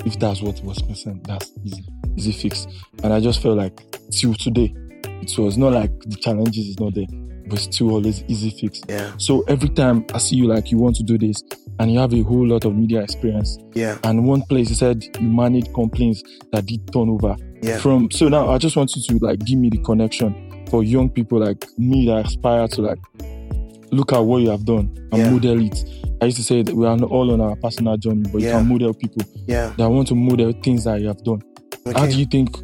if 0.05 0.19
that's 0.19 0.41
what 0.41 0.61
was 0.63 0.83
missing, 0.85 1.21
that's 1.25 1.51
easy, 1.63 1.83
easy 2.17 2.31
fix. 2.33 2.67
And 3.03 3.13
I 3.13 3.19
just 3.19 3.41
felt 3.41 3.57
like 3.57 3.79
till 4.11 4.33
today, 4.33 4.73
it 5.21 5.37
was 5.37 5.57
not 5.57 5.71
like 5.73 5.91
the 6.01 6.17
challenges 6.17 6.67
is 6.67 6.79
not 6.79 6.93
there, 6.95 7.05
but 7.47 7.53
it's 7.63 7.75
still 7.75 7.91
always 7.91 8.23
easy 8.27 8.49
fix. 8.49 8.81
Yeah. 8.89 9.11
So 9.17 9.43
every 9.47 9.69
time 9.69 10.05
I 10.13 10.17
see 10.17 10.35
you 10.35 10.47
like 10.47 10.71
you 10.71 10.77
want 10.77 10.95
to 10.97 11.03
do 11.03 11.17
this 11.17 11.41
and 11.79 11.91
you 11.91 11.99
have 11.99 12.13
a 12.13 12.21
whole 12.21 12.45
lot 12.45 12.65
of 12.65 12.75
media 12.75 13.01
experience, 13.01 13.57
Yeah. 13.73 13.97
and 14.03 14.25
one 14.27 14.41
place 14.43 14.69
you 14.69 14.75
said 14.75 15.03
you 15.19 15.27
managed 15.29 15.73
complaints 15.73 16.21
that 16.51 16.65
did 16.65 16.91
turnover 16.91 17.35
Yeah. 17.61 17.79
from 17.79 18.11
so 18.11 18.27
now 18.27 18.49
I 18.49 18.57
just 18.57 18.75
want 18.75 18.91
you 18.95 19.01
to 19.19 19.25
like 19.25 19.39
give 19.39 19.57
me 19.57 19.69
the 19.69 19.77
connection 19.79 20.65
for 20.69 20.83
young 20.83 21.09
people 21.09 21.39
like 21.39 21.65
me 21.77 22.05
that 22.07 22.25
aspire 22.25 22.67
to 22.67 22.81
like 22.81 22.99
look 23.93 24.13
at 24.13 24.19
what 24.19 24.41
you 24.41 24.49
have 24.49 24.65
done 24.65 24.93
and 25.11 25.17
Yeah. 25.21 25.31
model 25.31 25.61
it. 25.65 25.85
I 26.21 26.25
used 26.25 26.37
to 26.37 26.43
say 26.43 26.61
that 26.63 26.75
we 26.75 26.85
are 26.85 26.95
not 26.97 27.11
all 27.11 27.31
on 27.31 27.41
our 27.41 27.55
personal 27.57 27.97
journey, 27.97 28.23
but 28.31 28.41
you 28.41 28.49
can 28.49 28.67
model 28.67 28.93
people 28.93 29.23
Yeah. 29.47 29.73
that 29.77 29.89
want 29.89 30.07
to 30.09 30.15
model 30.15 30.51
things 30.63 30.83
that 30.85 31.01
you 31.01 31.07
have 31.07 31.23
done. 31.23 31.41
How 31.95 32.05
do 32.05 32.17
you 32.17 32.25
think 32.25 32.57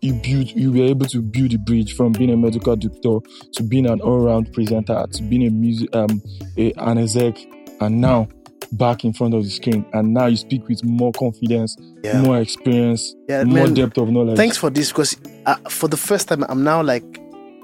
you 0.00 0.14
build 0.14 0.50
you 0.50 0.72
were 0.72 0.84
able 0.90 1.06
to 1.06 1.20
build 1.22 1.52
a 1.54 1.58
bridge 1.58 1.94
from 1.94 2.12
being 2.12 2.30
a 2.30 2.36
medical 2.36 2.74
doctor 2.76 3.18
to 3.52 3.62
being 3.62 3.86
an 3.86 4.00
all-round 4.00 4.52
presenter 4.52 5.04
to 5.12 5.22
being 5.22 5.46
a 5.46 5.50
music 5.50 5.88
um 5.94 6.20
a, 6.58 6.72
an 6.72 6.98
exec 6.98 7.38
and 7.80 8.00
now 8.00 8.26
back 8.72 9.04
in 9.04 9.12
front 9.12 9.32
of 9.34 9.44
the 9.44 9.50
screen 9.50 9.84
and 9.92 10.12
now 10.12 10.26
you 10.26 10.36
speak 10.36 10.66
with 10.68 10.82
more 10.84 11.12
confidence, 11.12 11.76
Yeah. 12.02 12.20
more 12.22 12.38
experience, 12.40 13.14
Yeah, 13.28 13.44
more 13.44 13.66
man, 13.66 13.74
depth 13.74 13.98
of 13.98 14.10
knowledge. 14.10 14.36
Thanks 14.36 14.56
for 14.56 14.70
this 14.70 14.88
because 14.90 15.16
uh, 15.46 15.54
for 15.68 15.88
the 15.88 15.96
first 15.96 16.26
time 16.28 16.44
I'm 16.48 16.64
now 16.64 16.82
like 16.82 17.04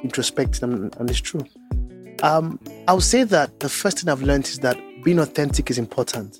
introspecting 0.05 0.62
and, 0.62 0.97
and 0.99 1.11
it's 1.11 1.21
true. 1.21 1.41
Um, 2.23 2.59
I 2.89 2.95
would 2.95 3.03
say 3.03 3.23
that 3.25 3.61
the 3.61 3.69
first 3.69 4.01
thing 4.01 4.09
I've 4.09 4.23
learned 4.23 4.47
is 4.47 4.59
that 4.61 4.77
being 5.05 5.19
authentic 5.19 5.71
is 5.71 5.79
important. 5.79 6.39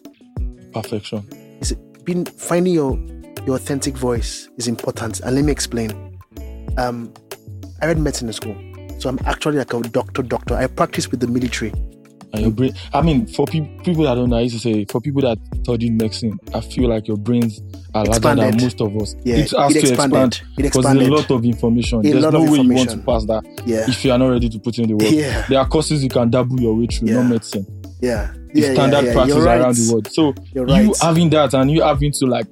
Perfection. 0.73 1.27
Is 1.61 1.73
being 2.05 2.25
finding 2.25 2.75
your 2.75 2.99
your 3.47 3.57
authentic 3.57 3.97
voice 3.97 4.49
is 4.57 4.69
important. 4.69 5.21
And 5.21 5.37
let 5.37 5.45
me 5.45 5.53
explain. 5.53 6.19
Um, 6.77 7.13
I 7.81 7.87
read 7.87 7.99
medicine 7.99 8.29
in 8.29 8.33
school, 8.33 8.57
so 8.99 9.09
I'm 9.09 9.19
actually 9.25 9.59
like 9.59 9.73
a 9.73 9.81
doctor. 9.81 10.23
Doctor. 10.23 10.55
I 10.55 10.67
practice 10.67 11.11
with 11.11 11.21
the 11.21 11.29
military. 11.29 11.73
And 12.33 12.43
your 12.43 12.51
brain 12.51 12.73
I 12.93 13.01
mean 13.01 13.27
for 13.27 13.47
pe- 13.47 13.67
people 13.85 14.05
that 14.05 14.15
don't 14.15 14.29
know, 14.31 14.37
I 14.37 14.41
used 14.43 14.57
to 14.57 14.61
say 14.61 14.85
for 14.85 15.01
people 15.01 15.23
that 15.23 15.39
studied 15.63 15.99
medicine, 16.01 16.39
I 16.55 16.61
feel 16.61 16.89
like 16.91 17.09
your 17.09 17.17
brains 17.17 17.61
are 17.95 18.05
larger 18.05 18.35
than 18.35 18.57
most 18.61 18.81
of 18.83 18.95
us. 18.97 19.15
Yeah, 19.25 19.37
it 19.37 19.51
has 19.51 19.77
it 19.77 19.87
to 19.87 19.93
expand 19.95 20.43
because 20.57 20.85
there's 20.85 21.09
a 21.09 21.11
lot 21.11 21.31
of 21.31 21.45
information. 21.45 22.01
A 22.01 22.03
There's 22.03 22.23
no 22.31 22.43
of 22.45 22.51
way 22.51 22.59
you 22.61 22.75
want 22.75 22.91
to 22.91 22.99
pass 22.99 23.25
that 23.27 23.45
Yeah, 23.65 23.87
if 23.89 24.05
you 24.05 24.13
are 24.13 24.19
not 24.19 24.29
ready 24.29 24.49
to 24.51 24.59
put 24.59 24.79
in 24.79 24.89
the 24.89 24.95
work. 24.95 25.11
yeah, 25.11 25.47
There 25.49 25.59
are 25.59 25.67
courses 25.67 26.03
you 26.03 26.11
can 26.11 26.29
dabble 26.31 26.61
your 26.61 26.77
way 26.77 26.87
through, 26.87 27.09
Yeah. 27.09 27.15
not 27.23 27.31
medicine. 27.31 27.67
yeah. 28.01 28.33
The 28.55 28.61
yeah, 28.63 28.73
standard 28.73 28.97
yeah, 28.97 29.03
yeah. 29.09 29.13
practice 29.13 29.37
right. 29.37 29.61
around 29.61 29.75
the 29.77 29.93
world. 29.93 30.09
So 30.11 30.35
You're 30.55 30.65
right. 30.67 30.85
you 30.87 30.95
having 31.03 31.31
that 31.31 31.53
and 31.55 31.71
you 31.71 31.83
having 31.83 32.13
to 32.13 32.27
like 32.27 32.47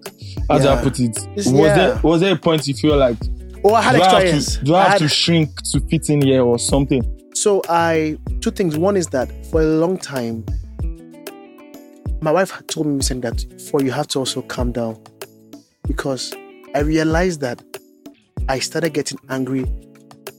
how 0.48 0.58
do 0.58 0.68
I 0.68 0.82
put 0.82 1.00
it? 1.00 1.18
Was 1.36 1.52
yeah. 1.52 1.74
there 1.74 2.00
was 2.02 2.20
there 2.20 2.34
a 2.34 2.38
point 2.38 2.66
you 2.68 2.74
feel 2.74 2.96
like 2.98 3.16
oh, 3.64 3.72
I 3.74 3.80
had 3.82 3.96
do 3.96 4.02
I 4.02 4.26
have 4.26 4.44
to 4.44 4.64
do 4.64 4.74
I 4.74 4.78
I 4.78 4.82
have 4.82 4.92
had- 4.92 4.98
to 5.00 5.08
shrink 5.08 5.50
to 5.72 5.80
fit 5.88 6.08
in 6.10 6.20
here 6.22 6.42
or 6.42 6.58
something? 6.58 7.02
So 7.36 7.60
I 7.68 8.16
two 8.40 8.50
things. 8.50 8.78
One 8.78 8.96
is 8.96 9.08
that 9.08 9.30
for 9.50 9.60
a 9.60 9.64
long 9.66 9.98
time, 9.98 10.42
my 12.22 12.32
wife 12.32 12.50
had 12.50 12.66
told 12.66 12.86
me 12.86 12.94
recently 12.94 13.28
that 13.28 13.60
for 13.70 13.82
you 13.82 13.90
have 13.90 14.08
to 14.08 14.20
also 14.20 14.40
calm 14.40 14.72
down 14.72 14.98
because 15.86 16.34
I 16.74 16.78
realized 16.78 17.42
that 17.42 17.62
I 18.48 18.58
started 18.58 18.94
getting 18.94 19.18
angry 19.28 19.66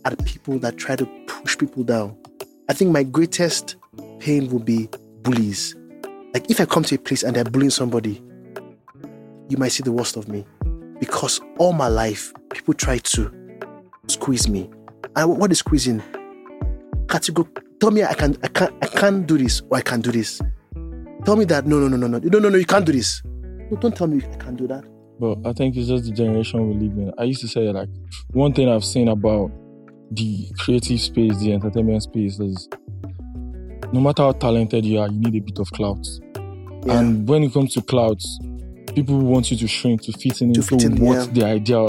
at 0.05 0.25
people 0.25 0.57
that 0.57 0.77
try 0.77 0.95
to 0.95 1.05
push 1.27 1.55
people 1.55 1.83
down. 1.83 2.17
I 2.67 2.73
think 2.73 2.89
my 2.89 3.03
greatest 3.03 3.75
pain 4.17 4.49
will 4.49 4.57
be 4.57 4.89
bullies. 5.21 5.75
Like 6.33 6.49
if 6.49 6.59
I 6.59 6.65
come 6.65 6.81
to 6.85 6.95
a 6.95 6.97
place 6.97 7.21
and 7.21 7.35
they're 7.35 7.43
bullying 7.43 7.69
somebody, 7.69 8.23
you 9.49 9.57
might 9.57 9.71
see 9.71 9.83
the 9.83 9.91
worst 9.91 10.17
of 10.17 10.27
me. 10.27 10.47
Because 10.99 11.41
all 11.59 11.73
my 11.73 11.89
life, 11.89 12.33
people 12.49 12.73
try 12.73 12.97
to 12.97 13.31
squeeze 14.07 14.49
me. 14.49 14.67
And 15.15 15.37
what 15.37 15.51
is 15.51 15.59
squeezing? 15.59 16.01
Category. 17.07 17.47
Tell 17.79 17.91
me 17.91 18.03
I 18.03 18.13
can 18.13 18.37
I 18.43 18.47
can't 18.47 18.73
I 18.81 18.87
can't 18.87 19.27
do 19.27 19.37
this 19.37 19.61
or 19.69 19.77
I 19.77 19.81
can 19.81 20.01
do 20.01 20.11
this. 20.11 20.41
Tell 21.25 21.35
me 21.35 21.45
that 21.45 21.65
no 21.65 21.79
no 21.79 21.87
no 21.87 21.97
no 21.97 22.07
no 22.07 22.19
no 22.19 22.39
no 22.39 22.49
no 22.49 22.57
you 22.57 22.65
can't 22.65 22.85
do 22.85 22.91
this. 22.91 23.21
No, 23.25 23.77
don't 23.77 23.95
tell 23.95 24.07
me 24.07 24.23
I 24.23 24.35
can't 24.35 24.57
do 24.57 24.67
that. 24.67 24.83
But 25.19 25.39
I 25.45 25.53
think 25.53 25.75
it's 25.75 25.87
just 25.87 26.05
the 26.05 26.11
generation 26.11 26.67
we 26.67 26.87
live 26.87 26.97
in. 26.97 27.13
I 27.17 27.23
used 27.23 27.41
to 27.41 27.47
say 27.47 27.71
like 27.71 27.89
one 28.31 28.53
thing 28.53 28.69
I've 28.69 28.85
seen 28.85 29.07
about 29.07 29.51
the 30.11 30.47
creative 30.59 31.01
space, 31.01 31.37
the 31.39 31.53
entertainment 31.53 32.03
space 32.03 32.39
is 32.39 32.69
no 33.93 33.99
matter 33.99 34.23
how 34.23 34.31
talented 34.33 34.85
you 34.85 34.99
are, 34.99 35.07
you 35.07 35.19
need 35.19 35.35
a 35.35 35.39
bit 35.39 35.59
of 35.59 35.71
clout. 35.71 36.05
Yeah. 36.85 36.99
And 36.99 37.27
when 37.27 37.43
it 37.43 37.53
comes 37.53 37.73
to 37.73 37.81
clout, 37.81 38.21
people 38.93 39.19
want 39.19 39.51
you 39.51 39.57
to 39.57 39.67
shrink 39.67 40.03
to 40.03 40.11
fit 40.13 40.41
in 40.41 40.53
To 40.53 40.59
into 40.59 40.61
fit 40.61 40.83
in, 40.83 40.95
what 41.03 41.15
yeah. 41.15 41.25
the 41.33 41.45
idea 41.45 41.79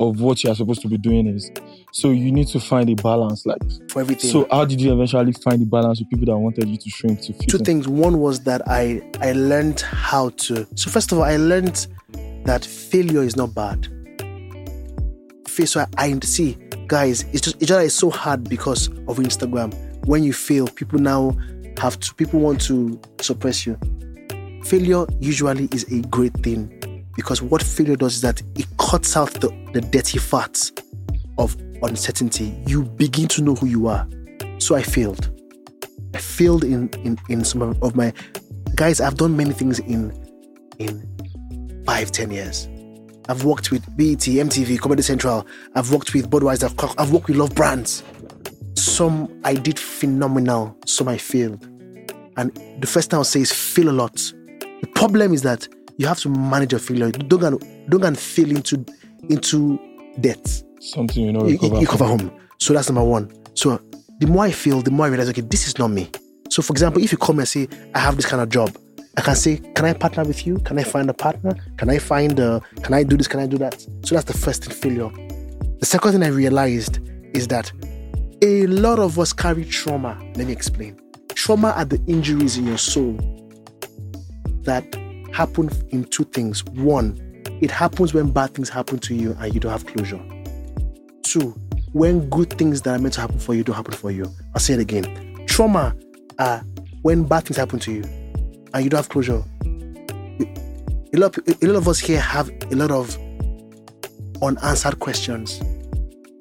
of 0.00 0.20
what 0.20 0.42
you 0.42 0.50
are 0.50 0.54
supposed 0.54 0.82
to 0.82 0.88
be 0.88 0.98
doing 0.98 1.26
is. 1.26 1.50
So 1.92 2.10
you 2.10 2.30
need 2.30 2.46
to 2.48 2.60
find 2.60 2.88
a 2.88 2.94
balance. 2.94 3.44
Like, 3.46 3.58
for 3.90 4.00
everything. 4.00 4.30
so 4.30 4.46
how 4.50 4.64
did 4.64 4.80
you 4.80 4.92
eventually 4.92 5.32
find 5.32 5.60
the 5.60 5.66
balance 5.66 5.98
with 6.00 6.08
people 6.10 6.26
that 6.26 6.38
wanted 6.38 6.68
you 6.68 6.76
to 6.76 6.90
shrink 6.90 7.20
to 7.22 7.32
fit 7.32 7.48
two 7.48 7.58
in? 7.58 7.64
things. 7.64 7.88
One 7.88 8.20
was 8.20 8.40
that 8.44 8.62
I 8.68 9.02
I 9.20 9.32
learned 9.32 9.80
how 9.80 10.30
to. 10.30 10.66
So 10.76 10.90
first 10.90 11.12
of 11.12 11.18
all, 11.18 11.24
I 11.24 11.36
learned 11.36 11.86
that 12.44 12.64
failure 12.64 13.22
is 13.22 13.36
not 13.36 13.54
bad. 13.54 13.88
So 15.64 15.80
I, 15.80 15.86
I 15.98 16.18
see, 16.20 16.56
guys, 16.86 17.24
it's 17.32 17.42
just 17.42 17.56
it's 17.56 17.66
just 17.66 17.84
it's 17.84 17.94
so 17.94 18.08
hard 18.08 18.48
because 18.48 18.88
of 18.88 19.18
Instagram. 19.18 19.74
When 20.06 20.24
you 20.24 20.32
fail, 20.32 20.66
people 20.68 20.98
now 20.98 21.36
have 21.78 22.00
to. 22.00 22.14
People 22.14 22.40
want 22.40 22.62
to 22.62 22.98
suppress 23.20 23.66
you. 23.66 23.76
Failure 24.64 25.04
usually 25.20 25.68
is 25.72 25.84
a 25.92 26.00
great 26.08 26.32
thing 26.34 27.06
because 27.14 27.42
what 27.42 27.62
failure 27.62 27.96
does 27.96 28.14
is 28.14 28.20
that 28.22 28.40
it 28.54 28.66
cuts 28.78 29.16
out 29.16 29.32
the, 29.34 29.48
the 29.74 29.80
dirty 29.82 30.18
fats 30.18 30.72
of 31.36 31.56
uncertainty. 31.82 32.60
You 32.66 32.84
begin 32.84 33.28
to 33.28 33.42
know 33.42 33.54
who 33.54 33.66
you 33.66 33.86
are. 33.88 34.06
So 34.58 34.74
I 34.74 34.82
failed. 34.82 35.30
I 36.14 36.18
failed 36.18 36.64
in 36.64 36.88
in 37.04 37.18
in 37.28 37.44
some 37.44 37.62
of- 37.62 37.96
my 37.96 38.12
guys. 38.74 39.00
I've 39.00 39.16
done 39.16 39.36
many 39.36 39.52
things 39.52 39.78
in 39.80 40.12
in 40.78 41.02
five 41.86 42.10
ten 42.12 42.30
years. 42.30 42.68
I've 43.28 43.44
worked 43.44 43.70
with 43.70 43.84
BET, 43.96 44.26
MTV, 44.26 44.78
Comedy 44.80 45.02
Central. 45.02 45.46
I've 45.76 45.92
worked 45.92 46.14
with 46.14 46.28
Budweiser. 46.30 46.68
I've 46.98 47.12
worked 47.12 47.28
with 47.28 47.36
Love 47.36 47.54
Brands. 47.54 48.02
Some 48.74 49.28
I 49.44 49.54
did 49.54 49.78
phenomenal. 49.78 50.76
Some 50.86 51.08
I 51.08 51.16
failed. 51.18 51.64
And 52.36 52.52
the 52.80 52.86
first 52.86 53.10
thing 53.10 53.18
I'll 53.18 53.24
say 53.24 53.40
is 53.40 53.52
fail 53.52 53.88
a 53.88 53.92
lot. 53.92 54.16
The 54.80 54.88
problem 54.94 55.32
is 55.32 55.42
that 55.42 55.68
you 55.98 56.06
have 56.06 56.18
to 56.20 56.28
manage 56.28 56.72
your 56.72 56.80
failure. 56.80 57.10
Don't 57.10 57.40
go 57.40 57.58
don't 57.88 58.00
go 58.00 58.06
and 58.08 58.18
fail 58.18 58.50
into 58.50 58.84
into 59.28 59.78
debt 60.20 60.62
Something 60.80 61.26
you 61.26 61.32
know 61.32 61.46
you, 61.46 61.58
you, 61.60 61.80
you 61.80 61.86
cover 61.86 62.06
home. 62.06 62.32
So 62.58 62.72
that's 62.72 62.88
number 62.88 63.04
one. 63.04 63.30
So 63.54 63.80
the 64.18 64.26
more 64.26 64.44
I 64.44 64.50
feel, 64.50 64.80
the 64.80 64.90
more 64.90 65.06
I 65.06 65.08
realize, 65.10 65.28
okay, 65.28 65.42
this 65.42 65.68
is 65.68 65.78
not 65.78 65.88
me. 65.88 66.10
So 66.48 66.62
for 66.62 66.72
example, 66.72 67.02
if 67.02 67.12
you 67.12 67.18
come 67.18 67.38
and 67.38 67.46
say, 67.46 67.68
I 67.94 67.98
have 67.98 68.16
this 68.16 68.26
kind 68.26 68.42
of 68.42 68.48
job, 68.48 68.74
I 69.16 69.20
can 69.20 69.36
say, 69.36 69.58
can 69.74 69.84
I 69.84 69.92
partner 69.92 70.24
with 70.24 70.46
you? 70.46 70.58
Can 70.60 70.78
I 70.78 70.84
find 70.84 71.10
a 71.10 71.14
partner? 71.14 71.54
Can 71.76 71.90
I 71.90 71.98
find 71.98 72.38
a, 72.40 72.62
can 72.82 72.94
I 72.94 73.02
do 73.02 73.16
this? 73.16 73.28
Can 73.28 73.40
I 73.40 73.46
do 73.46 73.58
that? 73.58 73.80
So 74.04 74.14
that's 74.14 74.24
the 74.24 74.36
first 74.36 74.64
thing, 74.64 74.74
failure. 74.74 75.10
The 75.80 75.86
second 75.86 76.12
thing 76.12 76.22
I 76.22 76.28
realized 76.28 76.98
is 77.34 77.48
that 77.48 77.70
a 78.42 78.66
lot 78.68 78.98
of 78.98 79.18
us 79.18 79.32
carry 79.32 79.64
trauma. 79.66 80.18
Let 80.36 80.46
me 80.46 80.52
explain. 80.52 80.98
Trauma 81.34 81.70
are 81.70 81.84
the 81.84 82.02
injuries 82.06 82.56
in 82.56 82.66
your 82.66 82.78
soul 82.78 83.18
that 84.62 84.84
happen 85.32 85.70
in 85.90 86.04
two 86.04 86.24
things. 86.24 86.64
One, 86.64 87.18
it 87.60 87.70
happens 87.70 88.14
when 88.14 88.30
bad 88.30 88.54
things 88.54 88.68
happen 88.68 88.98
to 89.00 89.14
you 89.14 89.36
and 89.38 89.52
you 89.52 89.60
don't 89.60 89.72
have 89.72 89.86
closure. 89.86 90.20
Two, 91.30 91.54
when 91.92 92.28
good 92.28 92.58
things 92.58 92.82
that 92.82 92.96
are 92.96 92.98
meant 92.98 93.14
to 93.14 93.20
happen 93.20 93.38
for 93.38 93.54
you 93.54 93.62
don't 93.62 93.76
happen 93.76 93.94
for 93.94 94.10
you. 94.10 94.26
I'll 94.52 94.60
say 94.60 94.74
it 94.74 94.80
again. 94.80 95.46
Trauma 95.46 95.94
are 96.40 96.64
when 97.02 97.22
bad 97.22 97.44
things 97.44 97.56
happen 97.56 97.78
to 97.78 97.92
you 97.92 98.02
and 98.74 98.82
you 98.82 98.90
don't 98.90 98.98
have 98.98 99.10
closure. 99.10 99.40
A 101.14 101.16
lot, 101.16 101.38
of, 101.38 101.62
a 101.62 101.66
lot 101.68 101.76
of 101.76 101.86
us 101.86 102.00
here 102.00 102.20
have 102.20 102.50
a 102.72 102.74
lot 102.74 102.90
of 102.90 103.16
unanswered 104.42 104.98
questions. 104.98 105.60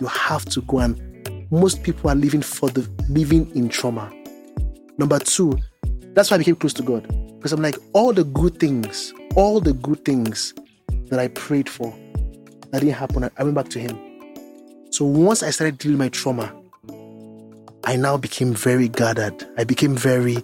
You 0.02 0.08
have 0.08 0.46
to 0.46 0.62
go 0.62 0.80
and 0.80 1.48
most 1.52 1.84
people 1.84 2.10
are 2.10 2.16
living 2.16 2.42
for 2.42 2.72
the 2.72 2.82
living 3.10 3.56
in 3.56 3.70
trauma. 3.70 4.12
Number 4.98 5.20
two, 5.20 5.56
that's 6.16 6.32
why 6.32 6.36
I 6.36 6.38
became 6.40 6.56
close 6.56 6.74
to 6.74 6.82
God. 6.82 7.08
Because 7.38 7.54
I'm 7.54 7.62
like, 7.62 7.78
all 7.94 8.12
the 8.12 8.24
good 8.24 8.60
things, 8.60 9.14
all 9.36 9.60
the 9.60 9.74
good 9.74 10.04
things 10.04 10.56
that 11.12 11.20
I 11.20 11.28
prayed 11.28 11.70
for 11.70 11.96
that 12.72 12.80
didn't 12.80 12.96
happen, 12.96 13.30
I 13.38 13.44
went 13.44 13.54
back 13.54 13.70
to 13.70 13.80
Him. 13.80 14.09
So 15.00 15.06
once 15.06 15.44
I 15.44 15.52
started 15.52 15.78
dealing 15.78 15.98
my 15.98 16.10
trauma, 16.10 16.54
I 17.86 17.96
now 17.96 18.18
became 18.18 18.54
very 18.54 18.90
guarded. 18.90 19.48
I 19.58 19.64
became 19.64 19.96
very, 19.96 20.44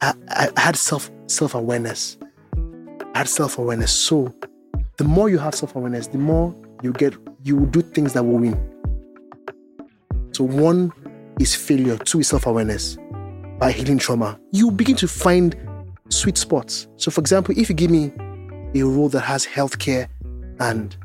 I, 0.00 0.14
I 0.30 0.48
I 0.56 0.60
had 0.60 0.76
self 0.76 1.10
self 1.26 1.54
awareness. 1.54 2.16
I 3.14 3.18
had 3.18 3.28
self 3.28 3.58
awareness. 3.58 3.92
So 3.92 4.34
the 4.96 5.04
more 5.04 5.28
you 5.28 5.36
have 5.36 5.54
self 5.54 5.76
awareness, 5.76 6.06
the 6.06 6.16
more 6.16 6.56
you 6.82 6.94
get, 6.94 7.14
you 7.44 7.56
will 7.56 7.66
do 7.66 7.82
things 7.82 8.14
that 8.14 8.24
will 8.24 8.38
win. 8.38 8.56
So 10.32 10.44
one 10.44 10.94
is 11.38 11.54
failure, 11.54 11.98
two 11.98 12.20
is 12.20 12.28
self 12.28 12.46
awareness. 12.46 12.96
By 13.58 13.70
healing 13.70 13.98
trauma, 13.98 14.40
you 14.50 14.70
begin 14.70 14.96
to 14.96 15.08
find 15.08 15.54
sweet 16.08 16.38
spots. 16.38 16.88
So, 16.96 17.10
for 17.10 17.20
example, 17.20 17.54
if 17.54 17.68
you 17.68 17.74
give 17.74 17.90
me 17.90 18.12
a 18.74 18.82
role 18.82 19.10
that 19.10 19.20
has 19.20 19.44
healthcare 19.44 20.08
and 20.58 20.96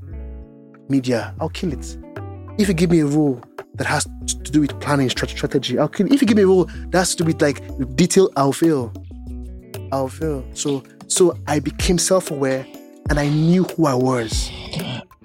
media, 0.88 1.36
I'll 1.42 1.50
kill 1.50 1.74
it. 1.74 1.98
If 2.58 2.68
you 2.68 2.74
give 2.74 2.90
me 2.92 3.00
a 3.02 3.06
role 3.06 3.42
that 3.76 3.86
has 3.88 4.06
to 4.06 4.52
do 4.52 4.62
with 4.62 4.80
planning, 4.80 5.10
strategy, 5.10 5.78
I'll. 5.78 5.90
If 5.94 6.22
you 6.22 6.28
give 6.28 6.38
me 6.38 6.44
a 6.44 6.48
role 6.48 6.66
that 6.66 6.98
has 6.98 7.16
to 7.16 7.24
do 7.24 7.26
with 7.26 7.42
like 7.42 7.62
detail, 7.96 8.30
I'll 8.38 8.54
fail. 8.54 8.94
I'll 9.92 10.08
fail. 10.08 10.46
So, 10.54 10.84
so 11.08 11.38
I 11.48 11.60
became 11.60 11.98
self-aware 11.98 12.66
and 13.10 13.20
I 13.20 13.28
knew 13.28 13.64
who 13.64 13.86
I 13.86 13.94
was. 13.94 14.50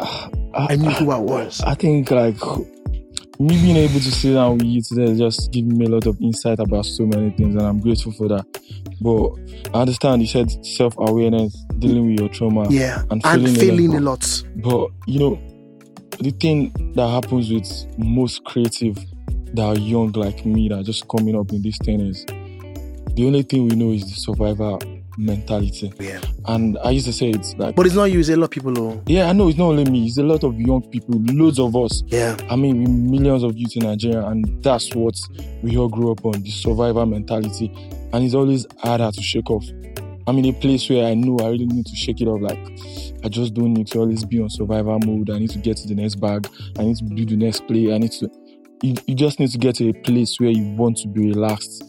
I 0.01 0.77
knew 0.77 0.91
who 0.91 1.11
I 1.11 1.19
was. 1.19 1.61
I 1.61 1.75
think 1.75 2.11
like 2.11 2.37
me 3.39 3.57
being 3.63 3.77
able 3.77 4.01
to 4.01 4.11
sit 4.11 4.35
down 4.35 4.59
with 4.59 4.67
you 4.67 4.83
today 4.83 5.17
just 5.17 5.51
giving 5.53 5.79
me 5.79 5.87
a 5.87 5.89
lot 5.89 6.07
of 6.07 6.21
insight 6.21 6.59
about 6.59 6.85
so 6.85 7.07
many 7.07 7.31
things, 7.31 7.55
and 7.55 7.63
I'm 7.63 7.81
grateful 7.81 8.13
for 8.13 8.29
that. 8.29 8.45
But 9.01 9.75
I 9.75 9.83
understand 9.83 10.21
you 10.21 10.29
said 10.29 10.51
self 10.65 10.95
awareness, 10.99 11.55
dealing 11.79 12.11
with 12.11 12.21
your 12.21 12.29
trauma, 12.29 12.67
Yeah, 12.71 13.03
and 13.11 13.23
and 13.25 13.47
feeling 13.47 13.57
a 13.57 13.61
failing 13.61 13.95
a 13.97 14.01
lot. 14.01 14.05
lot. 14.05 14.45
But 14.57 14.91
you 15.07 15.21
know, 15.21 15.39
the 16.21 16.31
thing 16.31 16.73
that 16.95 17.09
happens 17.09 17.50
with 17.50 17.99
most 17.99 18.45
creative 18.45 18.97
that 19.55 19.62
are 19.62 19.79
young 19.79 20.12
like 20.12 20.45
me 20.45 20.69
that 20.69 20.81
are 20.81 20.83
just 20.83 21.09
coming 21.09 21.37
up 21.37 21.50
in 21.53 21.62
this 21.62 21.79
thing 21.79 22.00
is 22.00 22.25
the 23.15 23.25
only 23.27 23.43
thing 23.43 23.69
we 23.69 23.75
know 23.75 23.91
is 23.93 24.03
the 24.05 24.21
survivor 24.21 24.79
mentality. 25.19 25.93
Yeah, 25.99 26.21
And 26.47 26.79
I 26.85 26.91
used 26.91 27.07
to 27.07 27.12
say 27.12 27.31
it's 27.31 27.55
like 27.57 27.75
but 27.75 27.85
it's 27.87 27.95
not 27.95 28.05
you. 28.05 28.21
It's 28.21 28.29
a 28.29 28.37
lot 28.37 28.45
of 28.45 28.50
people. 28.50 28.73
Though. 28.73 29.03
yeah, 29.07 29.29
I 29.29 29.33
know 29.33 29.49
it's 29.49 29.59
not 29.59 29.67
only 29.67 29.85
me, 29.85 30.07
it's 30.07 30.19
a 30.19 30.23
lot 30.23 30.45
of 30.45 30.59
young 30.59 30.83
people, 30.83 31.17
loads 31.33 31.59
of 31.59 31.75
us. 31.77 32.03
Yeah, 32.07 32.37
I 32.49 32.57
mean, 32.57 32.79
we 32.79 32.87
millions 32.87 33.43
of 33.43 33.57
youth 33.57 33.77
in 33.77 33.83
Nigeria, 33.83 34.25
and 34.27 34.62
that's 34.62 34.95
what 34.95 35.19
we 35.62 35.77
all 35.77 35.89
grew 35.89 36.12
up 36.12 36.25
on 36.25 36.41
the 36.43 36.50
survivor 36.50 37.05
mentality. 37.05 37.73
And 38.12 38.25
it's 38.25 38.35
always 38.35 38.67
harder 38.79 39.11
to 39.11 39.23
shake 39.23 39.50
off. 39.50 39.65
I'm 40.27 40.39
in 40.39 40.47
a 40.47 40.53
place 40.53 40.89
where 40.89 41.07
I 41.07 41.15
know 41.15 41.39
I 41.41 41.49
really 41.49 41.67
need 41.67 41.87
to 41.87 41.97
shake 41.97 42.21
it 42.21 42.29
off. 42.29 42.41
Like, 42.41 42.59
I 43.25 43.29
just 43.29 43.55
don't 43.55 43.75
need 43.75 43.89
to 43.89 44.00
always 44.00 44.25
be 44.25 44.41
on 44.41 44.50
survival 44.50 44.99
mode. 45.00 45.31
I 45.31 45.39
need 45.39 45.50
to 45.50 45.59
get 45.59 45.77
to 45.79 45.89
the 45.89 45.95
next 45.95 46.17
bag. 46.17 46.49
I 46.79 46.85
need 46.85 46.97
to 46.99 47.05
do 47.05 47.25
the 47.25 47.37
next 47.37 47.67
play. 47.67 47.93
I 47.93 47.99
need 47.99 48.12
to. 48.12 48.31
You, 48.83 48.95
you 49.07 49.15
just 49.15 49.41
need 49.41 49.50
to 49.50 49.59
get 49.59 49.77
to 49.77 49.89
a 49.89 49.93
place 49.93 50.39
where 50.39 50.50
you 50.50 50.75
want 50.77 50.99
to 50.99 51.09
be 51.09 51.29
relaxed. 51.29 51.85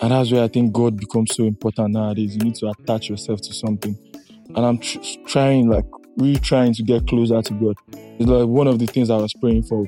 And 0.00 0.12
that's 0.12 0.30
where 0.30 0.44
I 0.44 0.48
think 0.48 0.72
God 0.72 0.96
becomes 0.96 1.34
so 1.34 1.44
important 1.44 1.92
nowadays. 1.92 2.34
You 2.34 2.40
need 2.40 2.54
to 2.56 2.68
attach 2.68 3.08
yourself 3.08 3.40
to 3.42 3.52
something. 3.52 3.96
And 4.54 4.58
I'm 4.64 4.78
tr- 4.78 5.00
trying, 5.26 5.68
like, 5.68 5.84
really 6.16 6.38
trying 6.38 6.72
to 6.74 6.82
get 6.82 7.06
closer 7.08 7.42
to 7.42 7.54
God. 7.54 7.76
It's 7.92 8.28
like 8.28 8.46
one 8.46 8.68
of 8.68 8.78
the 8.78 8.86
things 8.86 9.10
I 9.10 9.16
was 9.16 9.32
praying 9.34 9.64
for 9.64 9.86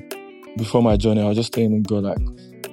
before 0.57 0.83
my 0.83 0.97
journey. 0.97 1.21
I 1.21 1.27
was 1.27 1.37
just 1.37 1.53
telling 1.53 1.81
God, 1.83 2.03
like, 2.03 2.19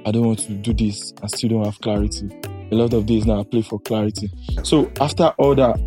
I 0.05 0.11
don't 0.11 0.27
want 0.27 0.41
to 0.41 0.55
do 0.55 0.73
this. 0.75 1.13
I 1.23 1.27
still 1.29 1.51
don't 1.51 1.65
have 1.65 1.79
clarity. 1.81 2.29
A 2.71 2.75
lot 2.75 2.93
of 2.93 3.07
days 3.07 3.25
now 3.27 3.41
I 3.41 3.45
play 3.45 3.63
for 3.63 3.79
clarity. 3.81 4.31
So 4.63 4.91
after 5.01 5.29
all 5.39 5.55
that, 5.55 5.79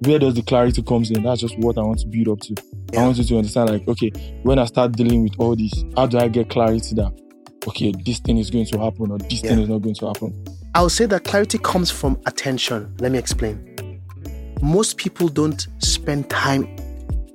where 0.00 0.18
does 0.18 0.34
the 0.34 0.42
clarity 0.42 0.82
comes 0.82 1.10
in? 1.10 1.22
That's 1.22 1.40
just 1.40 1.56
what 1.58 1.78
I 1.78 1.82
want 1.82 2.00
to 2.00 2.06
build 2.08 2.28
up 2.28 2.40
to. 2.40 2.54
I 2.98 3.02
want 3.04 3.16
you 3.18 3.24
to 3.24 3.36
understand, 3.38 3.70
like, 3.70 3.88
okay, 3.88 4.10
when 4.42 4.58
I 4.58 4.64
start 4.66 4.92
dealing 4.92 5.22
with 5.22 5.34
all 5.38 5.54
this, 5.56 5.72
how 5.96 6.06
do 6.06 6.18
I 6.18 6.28
get 6.28 6.50
clarity 6.50 6.94
that 6.96 7.12
okay, 7.66 7.94
this 8.04 8.18
thing 8.18 8.36
is 8.36 8.50
going 8.50 8.66
to 8.66 8.78
happen 8.78 9.10
or 9.10 9.16
this 9.18 9.42
Yeah. 9.42 9.50
thing 9.50 9.60
is 9.60 9.68
not 9.70 9.78
going 9.78 9.94
to 9.94 10.06
happen. 10.08 10.44
I'll 10.74 10.90
say 10.90 11.06
that 11.06 11.24
clarity 11.24 11.56
comes 11.56 11.90
from 11.90 12.18
attention. 12.26 12.94
Let 12.98 13.10
me 13.12 13.18
explain. 13.18 14.02
Most 14.60 14.98
people 14.98 15.28
don't 15.28 15.66
spend 15.78 16.28
time 16.28 16.68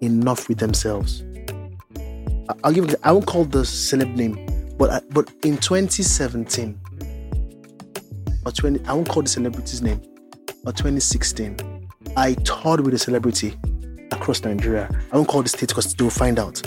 enough 0.01 0.47
with 0.47 0.59
themselves. 0.59 1.23
I'll 2.63 2.71
give. 2.73 2.93
I 3.03 3.11
won't 3.11 3.25
call 3.25 3.45
the 3.45 3.59
celeb 3.63 4.15
name, 4.15 4.45
but 4.77 4.89
I- 4.91 5.01
but 5.11 5.31
in 5.43 5.57
2017 5.57 6.79
or 8.49 8.51
20, 8.51 8.85
I 8.85 8.93
won't 8.93 9.07
call 9.07 9.21
the 9.23 9.29
celebrity's 9.29 9.81
name, 9.81 10.01
or 10.65 10.73
2016, 10.73 11.87
I 12.17 12.33
toured 12.33 12.81
with 12.81 12.93
a 12.93 12.97
celebrity 12.97 13.55
across 14.11 14.43
Nigeria. 14.43 14.89
I 15.11 15.17
won't 15.17 15.27
call 15.27 15.43
the 15.43 15.49
state 15.49 15.69
because 15.69 15.93
they'll 15.93 16.09
find 16.09 16.39
out. 16.39 16.65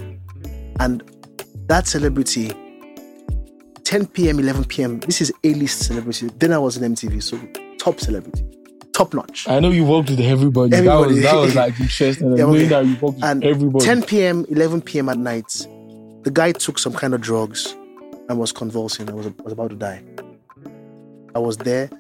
And 0.80 1.02
that 1.66 1.86
celebrity 1.86 2.52
10 3.84 4.06
p.m., 4.06 4.38
11 4.38 4.64
p.m. 4.66 5.00
This 5.00 5.20
is 5.20 5.32
A-list 5.44 5.80
celebrity. 5.86 6.30
Then 6.38 6.52
I 6.52 6.58
was 6.58 6.76
in 6.76 6.94
MTV, 6.94 7.22
so 7.22 7.38
top 7.78 8.00
celebrity, 8.00 8.44
top 8.92 9.12
notch. 9.12 9.48
I 9.48 9.58
know 9.60 9.70
you 9.70 9.84
worked 9.84 10.10
with 10.10 10.20
everybody. 10.20 10.74
Everybody. 10.74 11.20
That 11.20 11.34
was 11.34 11.34
that 11.34 11.34
was 11.34 11.54
like 11.56 11.80
interesting. 11.80 12.30
Yeah, 12.30 12.44
knowing 12.44 12.56
okay. 12.56 12.68
that 12.68 12.86
you 12.86 12.92
worked 12.92 13.16
with 13.16 13.24
And 13.24 13.44
everybody. 13.44 13.84
10 13.84 14.02
p.m., 14.04 14.46
11 14.48 14.82
p.m. 14.82 15.08
at 15.08 15.18
night, 15.18 15.66
the 16.22 16.30
guy 16.32 16.52
took 16.52 16.78
some 16.78 16.92
kind 16.92 17.12
of 17.12 17.20
drugs 17.20 17.74
and 18.28 18.38
was 18.38 18.52
convulsing. 18.52 19.10
I 19.10 19.14
was, 19.14 19.26
was 19.42 19.52
about 19.52 19.70
to 19.70 19.76
die. 19.76 20.02
I 21.34 21.38
was 21.38 21.56
there. 21.56 21.90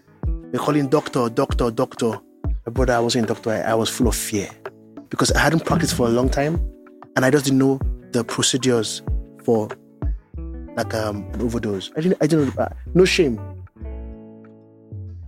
They're 0.50 0.60
calling 0.60 0.88
doctor, 0.88 1.28
doctor, 1.28 1.70
doctor. 1.70 2.20
My 2.66 2.72
brother, 2.72 2.94
I 2.94 3.00
wasn't 3.00 3.28
doctor. 3.28 3.50
I, 3.50 3.60
I 3.60 3.74
was 3.74 3.88
full 3.88 4.08
of 4.08 4.16
fear 4.16 4.48
because 5.08 5.32
I 5.32 5.40
hadn't 5.40 5.64
practiced 5.64 5.94
for 5.94 6.06
a 6.06 6.10
long 6.10 6.28
time 6.28 6.54
and 7.16 7.24
I 7.24 7.30
just 7.30 7.44
didn't 7.44 7.58
know 7.58 7.80
the 8.12 8.24
procedures 8.24 9.02
for 9.44 9.68
like 10.76 10.94
um, 10.94 11.26
an 11.32 11.42
overdose. 11.42 11.90
I 11.96 12.00
didn't, 12.00 12.18
I 12.20 12.26
didn't. 12.26 12.58
Uh, 12.58 12.68
no 12.94 13.04
shame. 13.04 13.40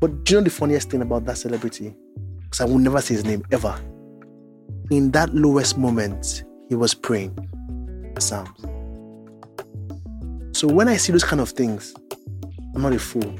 But 0.01 0.25
do 0.25 0.35
you 0.35 0.41
know 0.41 0.45
the 0.45 0.51
funniest 0.51 0.91
thing 0.91 1.03
about 1.03 1.25
that 1.27 1.39
celebrity? 1.39 1.95
Because 2.43 2.61
I 2.61 2.65
will 2.65 2.79
never 2.79 3.01
say 3.01 3.15
his 3.15 3.25
name 3.25 3.43
ever 3.51 3.79
in 4.91 5.11
that 5.13 5.35
lowest 5.35 5.79
moment, 5.79 6.45
he 6.69 6.75
was 6.75 6.95
praying 6.95 7.37
Psalms. 8.19 8.61
So 10.57 10.69
when 10.69 10.89
I 10.89 10.97
see 10.97 11.13
those 11.13 11.25
kind 11.25 11.41
of 11.41 11.51
things, 11.51 11.95
I'm 12.75 12.83
not 12.83 12.93
a 12.93 12.99
fool. 12.99 13.35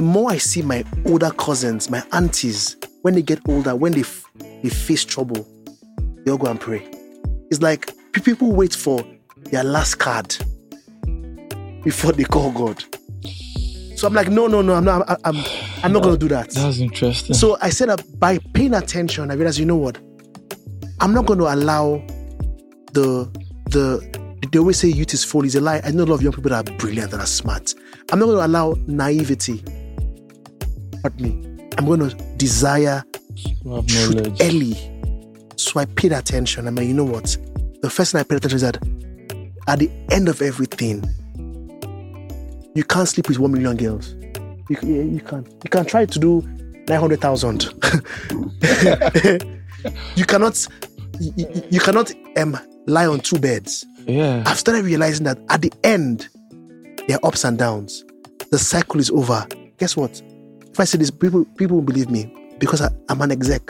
The 0.00 0.06
more 0.06 0.30
I 0.30 0.38
see 0.38 0.62
my 0.62 0.82
older 1.04 1.30
cousins, 1.30 1.90
my 1.90 2.02
aunties, 2.12 2.74
when 3.02 3.12
they 3.12 3.20
get 3.20 3.38
older, 3.46 3.76
when 3.76 3.92
they, 3.92 4.00
f- 4.00 4.24
they 4.62 4.70
face 4.70 5.04
trouble, 5.04 5.46
they 6.24 6.30
all 6.30 6.38
go 6.38 6.46
and 6.46 6.58
pray. 6.58 6.90
It's 7.50 7.60
like 7.60 7.92
people 8.12 8.50
wait 8.52 8.74
for 8.74 9.04
their 9.50 9.62
last 9.62 9.96
card 9.96 10.34
before 11.84 12.12
they 12.12 12.24
call 12.24 12.50
God. 12.50 12.82
So 13.94 14.06
I'm 14.06 14.14
like, 14.14 14.30
no, 14.30 14.46
no, 14.46 14.62
no, 14.62 14.72
I'm 14.72 14.84
not, 14.86 15.04
I'm, 15.06 15.16
I'm, 15.36 15.44
I'm 15.82 15.92
not 15.92 16.02
going 16.02 16.14
to 16.14 16.18
do 16.18 16.28
that. 16.28 16.48
That's 16.48 16.78
interesting. 16.78 17.34
So 17.36 17.58
I 17.60 17.68
said 17.68 17.90
that 17.90 18.02
by 18.18 18.38
paying 18.54 18.72
attention, 18.72 19.30
I 19.30 19.34
realized, 19.34 19.58
you 19.58 19.66
know 19.66 19.76
what? 19.76 19.98
I'm 21.00 21.12
not 21.12 21.26
going 21.26 21.40
to 21.40 21.52
allow 21.52 22.02
the 22.94 23.30
the 23.66 24.00
they 24.50 24.58
always 24.58 24.78
say 24.78 24.88
youth 24.88 25.12
is 25.12 25.24
foolish. 25.24 25.48
It's 25.48 25.56
a 25.56 25.60
lie. 25.60 25.82
I 25.84 25.90
know 25.90 26.04
a 26.04 26.06
lot 26.06 26.14
of 26.14 26.22
young 26.22 26.32
people 26.32 26.48
that 26.52 26.70
are 26.70 26.76
brilliant 26.78 27.10
that 27.10 27.20
are 27.20 27.26
smart. 27.26 27.74
I'm 28.10 28.18
not 28.18 28.24
going 28.24 28.38
to 28.38 28.46
allow 28.46 28.76
naivety 28.86 29.62
hurt 31.02 31.18
me. 31.20 31.30
I'm 31.78 31.86
going 31.86 32.00
to 32.00 32.14
desire 32.36 33.02
you 33.34 33.74
have 33.74 33.86
truth 33.86 34.14
knowledge. 34.16 34.40
early. 34.42 34.74
So 35.56 35.78
I 35.80 35.84
paid 35.86 36.12
attention. 36.12 36.66
I 36.66 36.70
mean, 36.70 36.88
you 36.88 36.94
know 36.94 37.04
what? 37.04 37.36
The 37.82 37.90
first 37.90 38.12
thing 38.12 38.20
I 38.20 38.24
paid 38.24 38.36
attention 38.36 38.56
is 38.56 38.62
that 38.62 38.76
at 39.68 39.78
the 39.78 39.90
end 40.10 40.28
of 40.28 40.42
everything, 40.42 41.04
you 42.74 42.84
can't 42.84 43.08
sleep 43.08 43.28
with 43.28 43.38
one 43.38 43.52
million 43.52 43.76
girls. 43.76 44.14
You, 44.68 44.76
can- 44.76 45.14
you 45.14 45.20
can't. 45.20 45.46
You 45.64 45.70
can 45.70 45.84
try 45.84 46.06
to 46.06 46.18
do 46.18 46.42
nine 46.88 47.00
hundred 47.00 47.20
thousand. 47.20 47.64
you 50.16 50.24
cannot. 50.24 50.66
You, 51.20 51.32
you- 51.36 51.62
you 51.70 51.80
cannot 51.80 52.12
um, 52.36 52.58
lie 52.86 53.06
on 53.06 53.20
two 53.20 53.38
beds. 53.38 53.84
Yeah. 54.06 54.42
I've 54.46 54.58
started 54.58 54.84
realizing 54.84 55.24
that 55.24 55.38
at 55.50 55.62
the 55.62 55.72
end, 55.84 56.28
there 57.06 57.18
are 57.22 57.26
ups 57.26 57.44
and 57.44 57.58
downs. 57.58 58.04
The 58.50 58.58
cycle 58.58 58.98
is 59.00 59.10
over. 59.10 59.46
Guess 59.78 59.96
what? 59.96 60.20
If 60.72 60.80
I 60.80 60.84
say 60.84 60.98
this, 60.98 61.10
people 61.10 61.44
people 61.56 61.76
will 61.76 61.84
believe 61.84 62.10
me 62.10 62.32
because 62.58 62.80
I, 62.80 62.90
I'm 63.08 63.20
an 63.22 63.32
exec. 63.32 63.62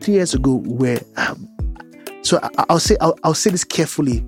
Three 0.00 0.14
years 0.14 0.32
ago, 0.34 0.56
where 0.64 1.00
um, 1.16 1.48
so 2.22 2.38
I, 2.42 2.64
I'll 2.70 2.78
say 2.78 2.96
I'll, 3.00 3.18
I'll 3.24 3.34
say 3.34 3.50
this 3.50 3.64
carefully. 3.64 4.24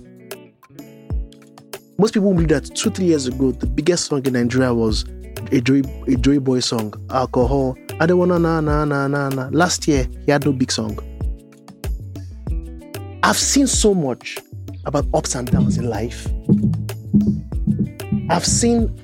Most 1.99 2.15
people 2.15 2.33
believe 2.33 2.49
that 2.49 2.75
two 2.75 2.91
three 2.91 3.07
years 3.07 3.27
ago, 3.27 3.53
the 3.53 3.67
biggest 3.67 4.07
song 4.07 4.25
in 4.27 4.33
Nigeria 4.35 4.73
was 4.75 5.05
a 5.53 5.61
Joy 5.61 5.81
a 5.81 6.17
Joeboy 6.17 6.63
song, 6.63 6.95
alcohol. 7.11 7.77
I 8.01 8.07
don't 8.07 8.19
wanna 8.19 8.39
na 8.39 8.61
na 8.61 8.85
na 8.85 9.07
na 9.09 9.29
na. 9.29 9.49
Last 9.53 9.87
year, 9.89 10.09
he 10.27 10.33
had 10.33 10.45
no 10.45 10.53
big 10.53 10.71
song. 10.73 10.99
I've 13.23 13.37
seen 13.37 13.67
so 13.67 13.95
much 13.95 14.39
about 14.87 15.07
ups 15.15 15.35
and 15.35 15.51
downs 15.51 15.79
in 15.79 15.89
life. 15.89 16.27
I've 18.31 18.47
seen 18.47 18.99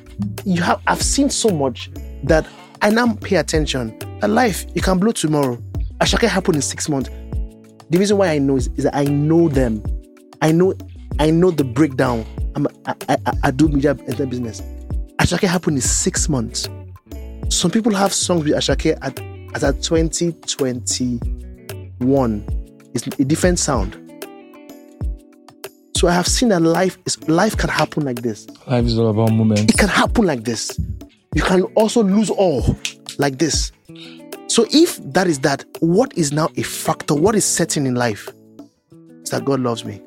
you 0.44 0.62
have 0.62 0.80
I've 0.86 1.02
seen 1.02 1.30
so 1.30 1.50
much 1.50 1.90
that 2.26 2.46
I 2.82 2.90
now 2.90 3.14
pay 3.14 3.36
attention. 3.36 3.98
That 4.20 4.28
life 4.30 4.66
you 4.74 4.82
can 4.82 4.98
blow 4.98 5.12
tomorrow. 5.12 5.56
Asake 6.00 6.28
happen 6.28 6.54
in 6.54 6.62
six 6.62 6.88
months. 6.88 7.10
The 7.90 7.98
reason 7.98 8.16
why 8.18 8.28
I 8.28 8.38
know 8.38 8.56
is, 8.56 8.68
is 8.76 8.84
that 8.84 8.94
I 8.94 9.02
know 9.04 9.48
them. 9.48 9.82
I 10.42 10.52
know 10.52 10.74
I 11.18 11.30
know 11.30 11.50
the 11.50 11.64
breakdown. 11.64 12.26
I'm, 12.54 12.68
I, 12.86 12.94
I, 13.08 13.16
I 13.44 13.50
do 13.50 13.68
media 13.68 13.96
enter 14.06 14.26
business. 14.26 14.60
Asake 15.18 15.48
happen 15.48 15.74
in 15.74 15.80
six 15.80 16.28
months. 16.28 16.68
Some 17.48 17.70
people 17.70 17.94
have 17.94 18.12
songs 18.12 18.44
with 18.44 18.52
Asake 18.54 18.98
at 19.02 19.18
as 19.54 19.64
at 19.64 19.82
2021. 19.82 22.44
It's 22.94 23.06
a 23.06 23.24
different 23.24 23.58
sound. 23.58 24.02
So 25.96 26.08
I 26.08 26.12
have 26.12 26.26
seen 26.26 26.50
that 26.50 26.60
life 26.60 26.98
is 27.06 27.26
life 27.28 27.56
can 27.56 27.70
happen 27.70 28.04
like 28.04 28.20
this. 28.20 28.46
Life 28.66 28.84
is 28.84 28.98
all 28.98 29.08
about 29.08 29.32
moments. 29.32 29.72
It 29.72 29.78
can 29.78 29.88
happen 29.88 30.26
like 30.26 30.44
this. 30.44 30.78
You 31.34 31.42
can 31.42 31.62
also 31.74 32.02
lose 32.02 32.30
all 32.30 32.76
like 33.18 33.38
this. 33.38 33.72
So 34.48 34.66
if 34.70 34.96
that 35.12 35.26
is 35.26 35.40
that, 35.40 35.64
what 35.80 36.16
is 36.16 36.32
now 36.32 36.48
a 36.56 36.62
factor? 36.62 37.14
What 37.14 37.34
is 37.34 37.44
certain 37.44 37.86
in 37.86 37.94
life? 37.94 38.28
Is 39.22 39.30
that 39.30 39.44
God 39.44 39.60
loves 39.60 39.84
me. 39.84 40.00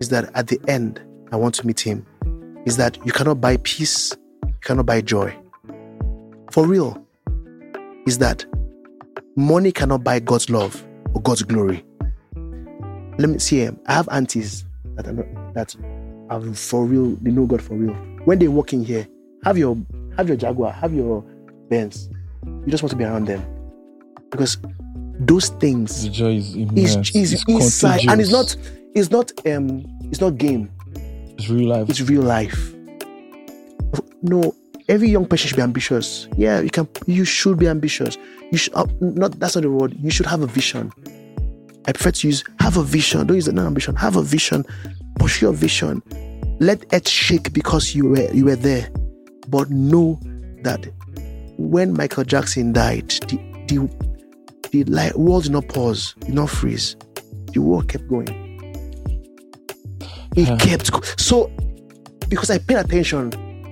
Is 0.00 0.08
that 0.08 0.30
at 0.34 0.48
the 0.48 0.60
end 0.68 1.00
I 1.30 1.36
want 1.36 1.54
to 1.56 1.66
meet 1.66 1.80
Him. 1.80 2.06
Is 2.64 2.76
that 2.76 2.98
you 3.04 3.12
cannot 3.12 3.40
buy 3.40 3.56
peace, 3.58 4.16
you 4.46 4.54
cannot 4.62 4.86
buy 4.86 5.00
joy. 5.00 5.36
For 6.50 6.66
real. 6.66 7.04
Is 8.06 8.18
that 8.18 8.44
money 9.36 9.72
cannot 9.72 10.02
buy 10.02 10.18
God's 10.18 10.50
love 10.50 10.84
or 11.14 11.22
God's 11.22 11.42
glory. 11.42 11.84
Let 13.18 13.28
me 13.28 13.38
see. 13.38 13.66
um, 13.66 13.78
I 13.86 13.92
have 13.94 14.08
aunties 14.10 14.64
that 14.96 15.06
are 15.06 15.12
not, 15.12 15.54
that 15.54 15.76
are 16.30 16.40
for 16.54 16.84
real. 16.84 17.16
They 17.22 17.30
know 17.30 17.46
God 17.46 17.62
for 17.62 17.74
real. 17.74 17.94
When 18.24 18.38
they 18.38 18.48
walk 18.48 18.72
in 18.72 18.84
here, 18.84 19.06
have 19.44 19.58
your 19.58 19.76
have 20.16 20.28
your 20.28 20.36
Jaguar, 20.36 20.72
have 20.72 20.94
your 20.94 21.22
Benz. 21.68 22.08
You 22.46 22.66
just 22.68 22.82
want 22.82 22.90
to 22.90 22.96
be 22.96 23.04
around 23.04 23.26
them 23.26 23.44
because 24.30 24.58
those 25.18 25.48
things 25.50 26.02
The 26.04 26.10
joy 26.10 26.34
is 26.36 26.48
is 26.48 26.56
immense. 26.56 27.14
is 27.14 27.32
it's 27.32 27.44
inside, 27.48 28.00
and 28.08 28.20
it's 28.20 28.30
not 28.32 28.56
it's 28.94 29.10
not 29.10 29.32
um 29.46 29.84
it's 30.10 30.20
not 30.20 30.36
game. 30.38 30.70
It's 31.38 31.48
real 31.48 31.68
life. 31.68 31.88
It's 31.90 32.00
real 32.00 32.22
life. 32.22 32.74
No, 34.22 34.54
every 34.88 35.08
young 35.08 35.26
person 35.26 35.48
should 35.48 35.56
be 35.56 35.62
ambitious. 35.62 36.28
Yeah, 36.36 36.60
you 36.60 36.70
can. 36.70 36.88
You 37.06 37.24
should 37.24 37.58
be 37.58 37.66
ambitious. 37.68 38.16
You 38.50 38.58
should 38.58 38.74
uh, 38.74 38.86
not. 39.00 39.38
That's 39.40 39.56
not 39.56 39.62
the 39.62 39.70
word. 39.70 39.96
You 39.98 40.10
should 40.10 40.26
have 40.26 40.42
a 40.42 40.46
vision. 40.46 40.92
I 41.86 41.92
prefer 41.92 42.12
to 42.12 42.28
use 42.28 42.44
have 42.60 42.76
a 42.76 42.82
vision. 42.84 43.26
Don't 43.26 43.36
use 43.36 43.46
the 43.46 43.52
non 43.52 43.66
ambition. 43.66 43.96
Have 43.96 44.16
a 44.16 44.22
vision. 44.22 44.64
Push 45.18 45.42
your 45.42 45.52
vision. 45.52 46.02
Let 46.60 46.84
earth 46.92 47.08
shake 47.08 47.52
because 47.52 47.94
you 47.94 48.10
were 48.10 48.30
you 48.32 48.44
were 48.44 48.56
there, 48.56 48.88
but 49.52 49.70
know 49.70 50.18
that 50.62 50.86
when 51.58 51.92
Michael 51.92 52.24
Jackson 52.24 52.72
died, 52.72 53.10
the 53.28 53.38
the 53.68 53.88
the 54.72 54.84
like, 54.84 55.14
world 55.14 55.44
did 55.44 55.52
not 55.52 55.68
pause, 55.68 56.14
did 56.20 56.34
not 56.34 56.50
freeze. 56.50 56.96
The 57.52 57.60
world 57.60 57.88
kept 57.88 58.08
going. 58.08 58.28
It 60.34 60.48
Yeah. 60.48 60.56
kept 60.56 60.90
go- 60.90 61.02
so 61.18 61.50
because 62.28 62.50
I 62.50 62.58
paid 62.58 62.78
attention 62.78 63.30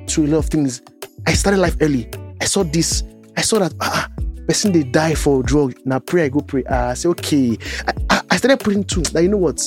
to 0.09 0.25
a 0.25 0.29
lot 0.29 0.39
of 0.39 0.47
things. 0.47 0.83
I 1.27 1.33
started 1.33 1.59
life 1.59 1.77
early. 1.81 2.09
I 2.41 2.45
saw 2.45 2.63
this. 2.63 3.03
I 3.37 3.41
saw 3.43 3.59
that 3.61 3.75
ah, 3.81 4.09
ah, 4.09 4.23
person 4.47 4.73
they 4.73 4.83
die 4.83 5.15
for 5.15 5.43
drug. 5.43 5.75
Now 5.87 5.99
pray, 6.01 6.25
I 6.25 6.29
go 6.29 6.41
pray. 6.41 6.65
Ah, 6.69 6.91
I 6.91 6.95
say 6.95 7.09
okay. 7.11 7.57
I, 7.87 7.93
I, 8.11 8.21
I 8.33 8.37
started 8.37 8.61
putting 8.61 8.85
two. 8.85 9.03
Now 9.15 9.21
you 9.21 9.29
know 9.29 9.39
what? 9.39 9.67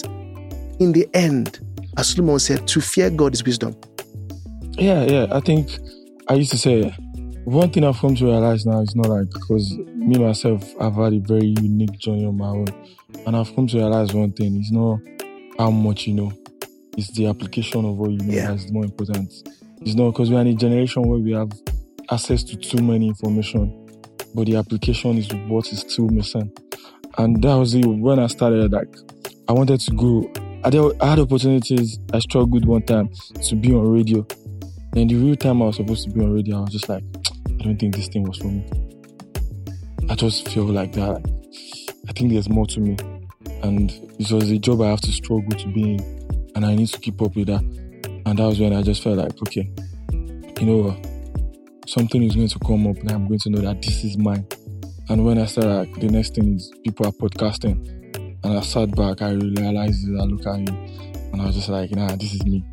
In 0.80 0.92
the 0.92 1.08
end, 1.16 1.60
as 1.98 2.10
Solomon 2.10 2.38
said, 2.40 2.68
to 2.68 2.82
fear 2.82 3.10
God 3.10 3.34
is 3.34 3.44
wisdom. 3.44 3.76
Yeah, 4.78 5.04
yeah. 5.04 5.28
I 5.32 5.40
think 5.40 5.80
I 6.30 6.36
used 6.36 6.52
to 6.52 6.58
say 6.58 6.90
one 7.46 7.70
thing 7.72 7.84
I've 7.84 7.98
come 7.98 8.16
to 8.16 8.26
realize 8.26 8.66
now 8.66 8.80
is 8.80 8.96
not 8.96 9.08
like 9.10 9.30
because 9.32 9.78
me 9.96 10.18
myself 10.18 10.64
I've 10.80 10.96
had 10.96 11.14
a 11.14 11.20
very 11.20 11.48
unique 11.62 11.98
journey 12.00 12.26
on 12.26 12.38
my 12.38 12.48
own, 12.48 12.68
and 13.26 13.36
I've 13.36 13.54
come 13.56 13.68
to 13.68 13.78
realize 13.78 14.14
one 14.14 14.32
thing: 14.32 14.56
it's 14.58 14.72
not 14.72 15.00
how 15.58 15.70
much 15.70 16.08
you 16.08 16.14
know, 16.14 16.32
It's 16.98 17.12
the 17.12 17.28
application 17.28 17.86
of 17.86 17.98
what 17.98 18.12
you 18.12 18.18
know 18.20 18.34
Yeah. 18.34 18.48
that's 18.52 18.72
more 18.72 18.86
important. 18.86 19.32
It's 19.82 19.96
not 19.96 20.12
because 20.12 20.32
we're 20.32 20.42
in 20.42 20.48
a 20.48 20.54
generation 20.56 21.04
where 21.08 21.20
we 21.20 21.32
have 21.34 21.52
access 22.10 22.44
to 22.46 22.56
too 22.56 22.82
many 22.82 23.08
information, 23.10 23.72
but 24.34 24.46
the 24.48 24.56
application 24.56 25.18
is 25.18 25.28
what 25.50 25.72
is 25.74 25.80
still 25.80 26.08
missing. 26.08 26.52
And 27.18 27.44
that 27.44 27.56
was 27.56 27.76
it. 27.76 27.86
When 27.86 28.18
I 28.20 28.28
started, 28.28 28.72
like, 28.72 28.88
I 29.48 29.52
wanted 29.54 29.80
to 29.82 29.92
go. 29.92 30.32
I, 30.64 30.74
had- 30.74 31.02
I 31.02 31.06
had 31.10 31.20
opportunities. 31.20 32.00
I 32.14 32.20
struggled 32.20 32.66
one 32.66 32.82
time 32.84 33.10
to 33.44 33.56
be 33.56 33.74
on 33.74 33.92
radio. 33.92 34.26
And 34.96 35.10
the 35.10 35.16
real 35.16 35.36
time 35.36 35.62
I 35.62 35.66
was 35.66 35.78
supposed 35.78 36.04
to 36.06 36.12
be 36.12 36.22
on 36.22 36.34
radio, 36.34 36.58
I 36.58 36.62
was 36.62 36.72
just 36.72 36.88
like, 36.88 37.04
I 37.48 37.64
don't 37.64 37.78
think 37.78 37.96
this 37.96 38.08
thing 38.08 38.24
was 38.24 38.38
for 38.38 38.48
me. 38.48 38.70
I 40.10 40.16
just 40.16 40.48
feel 40.50 40.66
like 40.66 40.94
that. 40.94 41.22
I 42.08 42.12
think 42.14 42.32
there's 42.32 42.50
more 42.50 42.68
to 42.68 42.80
me. 42.80 42.98
And 43.64 43.92
it 44.20 44.32
was 44.32 44.52
a 44.52 44.60
job 44.60 44.82
I 44.82 44.90
have 44.90 45.02
to 45.02 45.12
struggle 45.12 45.50
to 45.50 45.68
be 45.74 45.96
in. 45.96 46.52
And 46.56 46.66
I 46.66 46.76
need 46.76 46.90
to 46.90 47.00
keep 47.00 47.22
up 47.22 47.36
with 47.36 47.48
that. 47.48 47.62
And 48.26 48.38
that 48.38 48.46
was 48.46 48.60
when 48.60 48.74
I 48.74 48.84
just 48.84 49.02
felt 49.02 49.18
like, 49.18 49.32
okay, 49.48 49.72
you 50.12 50.66
know? 50.66 51.02
Something 51.88 52.24
is 52.24 52.36
going 52.36 52.48
to 52.48 52.60
come 52.60 52.88
up 52.88 52.96
and 52.98 53.12
I'm 53.12 53.28
going 53.28 53.40
to 53.40 53.50
know 53.50 53.62
that 53.62 53.82
this 53.82 54.04
is 54.04 54.18
mine. 54.18 54.48
And 55.10 55.26
when 55.26 55.38
I 55.38 55.46
started, 55.46 55.90
like, 55.90 56.00
the 56.00 56.08
next 56.08 56.36
thing 56.36 56.56
is 56.56 56.72
people 56.84 57.08
are 57.08 57.12
podcasting. 57.12 57.76
And 58.44 58.58
I 58.58 58.62
sat 58.62 58.96
back, 58.96 59.22
I 59.22 59.32
realized 59.32 60.08
it, 60.08 60.20
I 60.20 60.24
look 60.24 60.46
at 60.46 60.60
you, 60.60 60.76
and 61.34 61.42
I 61.42 61.46
was 61.46 61.56
just 61.56 61.70
like, 61.70 61.92
nah, 61.92 62.16
this 62.16 62.34
is 62.36 62.46
me. 62.46 62.64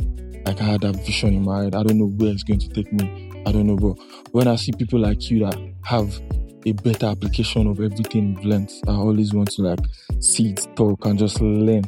Like 0.51 0.63
I 0.63 0.65
had 0.65 0.81
that 0.81 0.97
vision 1.07 1.33
in 1.33 1.45
my 1.45 1.63
head. 1.63 1.77
I 1.77 1.85
don't 1.85 1.97
know 1.97 2.09
where 2.09 2.33
it's 2.33 2.43
going 2.43 2.59
to 2.59 2.69
take 2.71 2.93
me. 2.93 3.31
I 3.47 3.53
don't 3.53 3.69
know, 3.69 3.77
but 3.77 3.97
when 4.33 4.49
I 4.49 4.57
see 4.57 4.73
people 4.73 4.99
like 4.99 5.31
you 5.31 5.45
that 5.45 5.57
have 5.85 6.21
a 6.67 6.73
better 6.73 7.07
application 7.07 7.69
of 7.69 7.79
everything 7.79 8.35
you've 8.35 8.45
learned, 8.45 8.73
I 8.89 8.95
always 8.95 9.33
want 9.33 9.53
to 9.53 9.63
like 9.63 9.79
sit, 10.19 10.67
talk, 10.75 11.05
and 11.05 11.17
just 11.17 11.41
learn. 11.41 11.85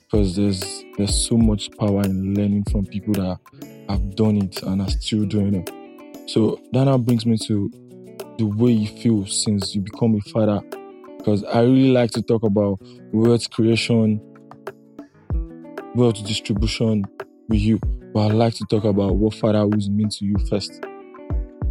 Because 0.00 0.34
there's 0.34 0.84
there's 0.98 1.28
so 1.28 1.36
much 1.36 1.70
power 1.78 2.02
in 2.02 2.34
learning 2.34 2.64
from 2.72 2.86
people 2.86 3.14
that 3.14 3.38
have 3.88 4.16
done 4.16 4.38
it 4.38 4.60
and 4.64 4.82
are 4.82 4.88
still 4.88 5.24
doing 5.24 5.54
it. 5.54 5.70
So 6.28 6.60
that 6.72 6.82
now 6.82 6.98
brings 6.98 7.24
me 7.24 7.38
to 7.46 7.70
the 8.36 8.46
way 8.46 8.72
you 8.72 8.88
feel 9.00 9.26
since 9.26 9.76
you 9.76 9.80
become 9.80 10.16
a 10.16 10.30
father. 10.30 10.60
Because 11.18 11.44
I 11.44 11.60
really 11.60 11.92
like 11.92 12.10
to 12.12 12.22
talk 12.22 12.42
about 12.42 12.80
wealth 13.12 13.48
creation, 13.50 14.20
wealth 15.94 16.26
distribution 16.26 17.04
with 17.52 17.60
you. 17.60 17.78
But 18.12 18.30
I'd 18.30 18.34
like 18.34 18.54
to 18.54 18.64
talk 18.64 18.84
about 18.84 19.16
what 19.16 19.34
fatherhood 19.34 19.88
means 19.88 20.18
to 20.18 20.24
you 20.24 20.36
first. 20.50 20.84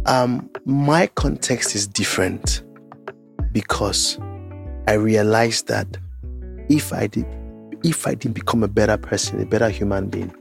Um, 0.06 0.50
my 0.64 1.06
context 1.08 1.74
is 1.74 1.86
different 1.86 2.62
because 3.52 4.18
I 4.88 4.94
realized 4.94 5.68
that 5.68 5.86
if 6.68 6.92
I 6.92 7.06
did, 7.06 7.26
if 7.84 8.06
I 8.06 8.14
didn't 8.14 8.34
become 8.34 8.62
a 8.62 8.68
better 8.68 8.96
person, 8.96 9.40
a 9.40 9.46
better 9.46 9.68
human 9.68 10.08
being, 10.08 10.34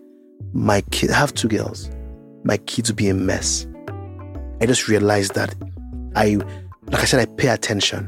my 0.53 0.81
kid 0.91 1.11
I 1.11 1.15
have 1.15 1.33
two 1.33 1.47
girls, 1.47 1.91
my 2.43 2.57
kids 2.57 2.89
would 2.89 2.97
be 2.97 3.09
a 3.09 3.13
mess. 3.13 3.67
I 4.61 4.65
just 4.65 4.87
realized 4.87 5.35
that 5.35 5.53
I, 6.15 6.35
like 6.85 7.01
I 7.01 7.05
said, 7.05 7.19
I 7.19 7.31
pay 7.35 7.49
attention. 7.49 8.05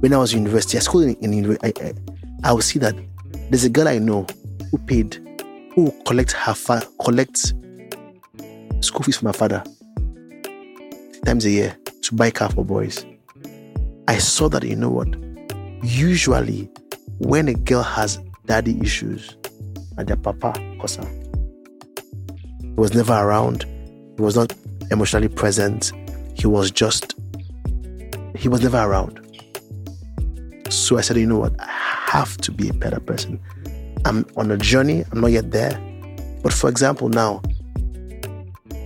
When 0.00 0.12
I 0.12 0.18
was 0.18 0.32
in 0.32 0.40
university, 0.40 0.78
I 0.78 0.80
schooled 0.80 1.04
in, 1.04 1.32
in 1.32 1.58
I, 1.62 1.72
I, 1.80 1.92
I 2.44 2.52
would 2.52 2.64
see 2.64 2.78
that 2.80 2.94
there's 3.50 3.64
a 3.64 3.70
girl 3.70 3.88
I 3.88 3.98
know 3.98 4.26
who 4.70 4.78
paid, 4.78 5.16
who 5.74 5.90
collect 6.06 6.32
her 6.32 6.54
fa- 6.54 6.86
collects 7.00 7.54
school 8.80 9.02
fees 9.02 9.16
for 9.16 9.26
my 9.26 9.32
father 9.32 9.62
times 11.24 11.44
a 11.44 11.50
year 11.50 11.76
to 12.02 12.14
buy 12.14 12.30
car 12.30 12.50
for 12.50 12.64
boys. 12.64 13.06
I 14.08 14.18
saw 14.18 14.48
that, 14.48 14.64
you 14.64 14.76
know 14.76 14.90
what? 14.90 15.08
Usually, 15.82 16.68
when 17.18 17.48
a 17.48 17.54
girl 17.54 17.82
has 17.82 18.18
daddy 18.46 18.78
issues, 18.80 19.36
and 19.98 20.08
their 20.08 20.16
papa, 20.16 20.52
Kosa, 20.80 21.04
ah, 21.04 22.60
he 22.60 22.72
was 22.74 22.94
never 22.94 23.12
around, 23.12 23.64
he 24.16 24.22
was 24.22 24.36
not 24.36 24.52
emotionally 24.90 25.28
present, 25.28 25.92
he 26.34 26.46
was 26.46 26.70
just, 26.70 27.14
he 28.36 28.48
was 28.48 28.62
never 28.62 28.78
around. 28.78 29.18
So 30.70 30.98
I 30.98 31.02
said, 31.02 31.18
you 31.18 31.26
know 31.26 31.38
what? 31.38 31.54
I 31.60 31.66
have 32.06 32.36
to 32.38 32.52
be 32.52 32.68
a 32.68 32.72
better 32.74 33.00
person. 33.00 33.38
I'm 34.04 34.26
on 34.36 34.50
a 34.50 34.56
journey, 34.56 35.04
I'm 35.12 35.20
not 35.20 35.28
yet 35.30 35.50
there. 35.50 35.80
But 36.42 36.52
for 36.52 36.68
example, 36.68 37.08
now, 37.08 37.40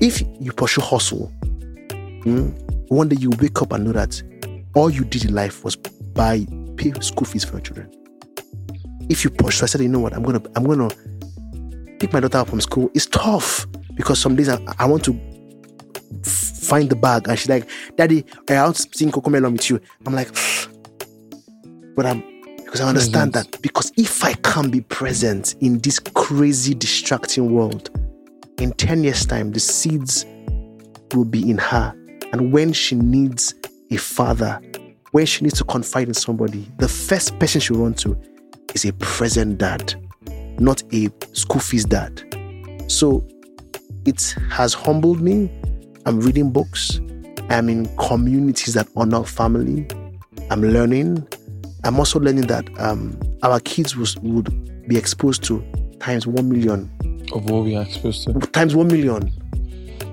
if 0.00 0.22
you 0.40 0.52
pursue 0.52 0.82
hustle, 0.82 1.32
Mm. 2.26 2.58
One 2.88 3.08
day 3.08 3.16
you 3.20 3.30
wake 3.40 3.62
up 3.62 3.72
and 3.72 3.84
know 3.84 3.92
that 3.92 4.20
all 4.74 4.90
you 4.90 5.04
did 5.04 5.24
in 5.24 5.34
life 5.34 5.62
was 5.62 5.76
buy 5.76 6.44
pay 6.76 6.92
school 7.00 7.24
fees 7.24 7.44
for 7.44 7.52
your 7.52 7.60
children. 7.60 7.88
If 9.08 9.22
you 9.22 9.30
pursue, 9.30 9.64
I 9.64 9.66
said, 9.66 9.80
you 9.80 9.88
know 9.88 10.00
what, 10.00 10.12
I'm 10.12 10.24
gonna 10.24 10.42
I'm 10.56 10.64
gonna 10.64 10.88
pick 12.00 12.12
my 12.12 12.18
daughter 12.18 12.38
up 12.38 12.48
from 12.48 12.60
school. 12.60 12.90
It's 12.94 13.06
tough 13.06 13.64
because 13.94 14.18
some 14.18 14.34
days 14.34 14.48
I, 14.48 14.58
I 14.80 14.86
want 14.86 15.04
to 15.04 15.12
find 16.24 16.90
the 16.90 16.96
bag 16.96 17.28
and 17.28 17.38
she's 17.38 17.48
like, 17.48 17.68
Daddy, 17.96 18.24
I 18.50 18.54
to 18.54 18.74
sing 18.74 19.12
Cocomelon 19.12 19.52
with 19.52 19.70
you. 19.70 19.80
I'm 20.04 20.14
like, 20.14 20.32
but 21.94 22.06
I'm 22.06 22.24
because 22.76 22.84
I 22.84 22.88
understand 22.88 23.32
Present. 23.32 23.52
that 23.52 23.62
because 23.62 23.90
if 23.96 24.22
I 24.22 24.34
can't 24.34 24.70
be 24.70 24.82
present 24.82 25.54
in 25.60 25.78
this 25.78 25.98
crazy 25.98 26.74
distracting 26.74 27.54
world, 27.54 27.88
in 28.58 28.72
10 28.72 29.02
years' 29.02 29.24
time, 29.24 29.52
the 29.52 29.60
seeds 29.60 30.26
will 31.14 31.24
be 31.24 31.48
in 31.48 31.56
her. 31.56 31.94
And 32.32 32.52
when 32.52 32.74
she 32.74 32.94
needs 32.94 33.54
a 33.90 33.96
father, 33.96 34.60
when 35.12 35.24
she 35.24 35.44
needs 35.44 35.56
to 35.58 35.64
confide 35.64 36.08
in 36.08 36.14
somebody, 36.14 36.70
the 36.78 36.88
first 36.88 37.38
person 37.38 37.62
she 37.62 37.72
run 37.72 37.94
to 37.94 38.14
is 38.74 38.84
a 38.84 38.92
present 38.94 39.56
dad, 39.56 39.94
not 40.60 40.82
a 40.92 41.08
school 41.32 41.60
fees 41.60 41.86
dad. 41.86 42.22
So 42.88 43.26
it 44.04 44.36
has 44.50 44.74
humbled 44.74 45.22
me. 45.22 45.50
I'm 46.04 46.20
reading 46.20 46.50
books. 46.50 47.00
I'm 47.48 47.70
in 47.70 47.86
communities 47.96 48.74
that 48.74 48.88
honor 48.96 49.24
family. 49.24 49.88
I'm 50.50 50.60
learning. 50.60 51.26
I'm 51.86 51.98
also 51.98 52.18
learning 52.20 52.46
that 52.48 52.68
um, 52.80 53.18
our 53.42 53.60
kids 53.60 53.96
was, 53.96 54.16
would 54.18 54.88
be 54.88 54.96
exposed 54.96 55.44
to 55.44 55.64
times 56.00 56.26
one 56.26 56.48
million 56.48 56.90
Of 57.32 57.48
what 57.50 57.64
we 57.64 57.76
are 57.76 57.82
exposed 57.82 58.24
to. 58.24 58.32
times 58.52 58.74
one 58.74 58.88
million. 58.88 59.30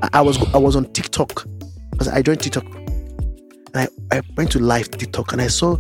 I, 0.03 0.09
I 0.13 0.21
was 0.21 0.37
I 0.53 0.57
was 0.57 0.75
on 0.75 0.85
TikTok 0.93 1.45
because 1.91 2.07
I 2.07 2.21
joined 2.21 2.41
TikTok, 2.41 2.65
and 2.65 3.75
I, 3.75 3.87
I 4.11 4.21
went 4.37 4.51
to 4.51 4.59
live 4.59 4.89
TikTok 4.91 5.31
and 5.33 5.41
I 5.41 5.47
saw 5.47 5.77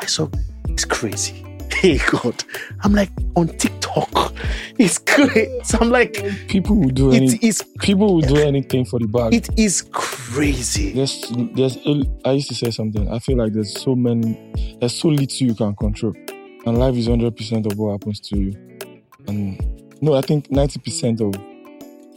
I 0.00 0.06
saw 0.06 0.28
it's 0.68 0.84
crazy. 0.84 1.46
Hey 1.80 1.98
God, 2.10 2.44
I'm 2.82 2.92
like 2.92 3.10
on 3.36 3.46
TikTok, 3.48 4.34
it's 4.78 4.98
great. 4.98 5.48
So 5.64 5.78
I'm 5.80 5.88
like, 5.88 6.12
People 6.48 6.76
will 6.76 6.90
do 6.90 7.10
any, 7.12 7.26
it 7.26 7.42
is 7.42 7.62
people 7.78 8.14
will 8.16 8.20
do 8.22 8.36
anything 8.36 8.84
for 8.84 8.98
the 8.98 9.06
bag. 9.06 9.32
it 9.32 9.48
is 9.58 9.82
crazy. 9.92 10.09
There's 10.92 11.32
there's 11.54 11.76
I 12.24 12.32
used 12.32 12.48
to 12.48 12.54
say 12.54 12.70
something. 12.70 13.10
I 13.10 13.18
feel 13.18 13.36
like 13.36 13.52
there's 13.52 13.80
so 13.80 13.96
many 13.96 14.38
there's 14.78 14.94
so 14.94 15.08
little 15.08 15.46
you 15.46 15.54
can 15.54 15.74
control. 15.74 16.14
And 16.66 16.78
life 16.78 16.94
is 16.94 17.08
hundred 17.08 17.36
percent 17.36 17.66
of 17.66 17.76
what 17.76 17.92
happens 17.92 18.20
to 18.20 18.38
you. 18.38 18.52
And 19.26 19.58
no, 20.00 20.14
I 20.14 20.20
think 20.20 20.50
ninety 20.50 20.78
percent 20.78 21.20
of 21.20 21.34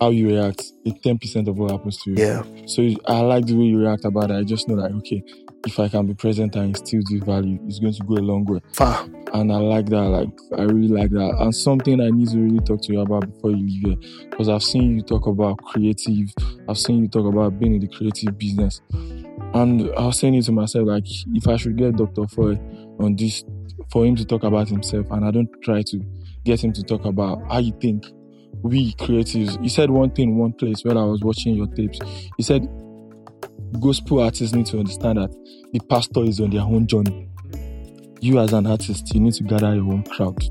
how 0.03 0.09
you 0.09 0.27
react 0.27 0.61
is 0.83 0.93
ten 1.01 1.17
percent 1.17 1.47
of 1.47 1.57
what 1.57 1.71
happens 1.71 1.97
to 2.03 2.11
you. 2.11 2.17
Yeah, 2.17 2.43
So 2.65 2.83
I 3.07 3.21
like 3.21 3.45
the 3.45 3.55
way 3.55 3.65
you 3.65 3.79
react 3.79 4.03
about 4.03 4.31
it. 4.31 4.35
I 4.35 4.43
just 4.43 4.67
know 4.67 4.75
that 4.81 4.91
okay, 4.91 5.23
if 5.65 5.79
I 5.79 5.87
can 5.87 6.05
be 6.07 6.13
present 6.13 6.55
and 6.57 6.75
still 6.75 7.01
this 7.09 7.23
value, 7.23 7.57
it's 7.67 7.79
going 7.79 7.93
to 7.93 8.03
go 8.03 8.15
a 8.15 8.25
long 8.31 8.43
way. 8.45 8.59
far. 8.73 9.07
And 9.33 9.51
I 9.51 9.57
like 9.57 9.85
that. 9.87 10.01
Like 10.01 10.29
I 10.57 10.63
really 10.63 10.89
like 10.89 11.11
that. 11.11 11.37
And 11.39 11.55
something 11.55 12.01
I 12.01 12.09
need 12.09 12.29
to 12.29 12.37
really 12.37 12.59
talk 12.59 12.81
to 12.81 12.93
you 12.93 12.99
about 12.99 13.33
before 13.33 13.51
you 13.51 13.65
leave 13.65 13.81
here, 13.83 14.27
because 14.29 14.49
I've 14.49 14.61
seen 14.61 14.97
you 14.97 15.01
talk 15.01 15.25
about 15.25 15.57
creative. 15.63 16.33
I've 16.67 16.77
seen 16.77 17.03
you 17.03 17.07
talk 17.07 17.25
about 17.25 17.57
being 17.57 17.75
in 17.75 17.79
the 17.79 17.87
creative 17.87 18.37
business. 18.37 18.81
And 19.53 19.89
I 19.97 20.05
was 20.05 20.19
saying 20.19 20.35
it 20.35 20.43
to 20.45 20.51
myself, 20.51 20.87
like 20.87 21.05
if 21.33 21.47
I 21.47 21.55
should 21.55 21.77
get 21.77 21.95
Dr. 21.95 22.27
Foy 22.27 22.59
on 22.99 23.15
this 23.15 23.43
for 23.89 24.05
him 24.05 24.15
to 24.17 24.25
talk 24.25 24.43
about 24.43 24.67
himself, 24.67 25.05
and 25.11 25.23
I 25.25 25.31
don't 25.31 25.49
try 25.63 25.81
to 25.81 26.01
get 26.43 26.61
him 26.61 26.73
to 26.73 26.83
talk 26.83 27.05
about 27.05 27.41
how 27.49 27.59
you 27.59 27.73
think 27.79 28.05
we 28.63 28.93
creatives. 28.93 29.61
He 29.61 29.69
said 29.69 29.91
one 29.91 30.09
thing 30.11 30.29
in 30.29 30.37
one 30.37 30.53
place 30.53 30.83
when 30.83 30.97
I 30.97 31.03
was 31.03 31.21
watching 31.21 31.55
your 31.55 31.67
tapes. 31.67 31.99
He 32.37 32.43
said 32.43 32.67
gospel 33.79 34.21
artists 34.21 34.55
need 34.55 34.65
to 34.67 34.79
understand 34.79 35.17
that 35.17 35.31
the 35.73 35.79
pastor 35.89 36.23
is 36.23 36.39
on 36.39 36.49
their 36.49 36.61
own 36.61 36.87
journey. 36.87 37.27
You 38.21 38.39
as 38.39 38.53
an 38.53 38.65
artist, 38.65 39.13
you 39.13 39.19
need 39.19 39.33
to 39.33 39.43
gather 39.43 39.75
your 39.75 39.91
own 39.91 40.03
crowd 40.03 40.41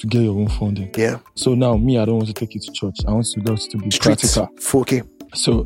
to 0.00 0.06
get 0.08 0.22
your 0.22 0.36
own 0.38 0.48
funding. 0.48 0.92
Yeah, 0.96 1.18
So 1.36 1.54
now 1.54 1.76
me, 1.76 1.98
I 1.98 2.04
don't 2.04 2.16
want 2.16 2.28
to 2.28 2.34
take 2.34 2.54
it 2.56 2.62
to 2.62 2.72
church. 2.72 2.96
I 3.06 3.12
want 3.12 3.26
to 3.26 3.40
go 3.40 3.56
to 3.56 3.78
be 3.78 3.90
streets, 3.90 4.36
practical. 4.36 4.48
4K. 4.58 5.08
So 5.34 5.64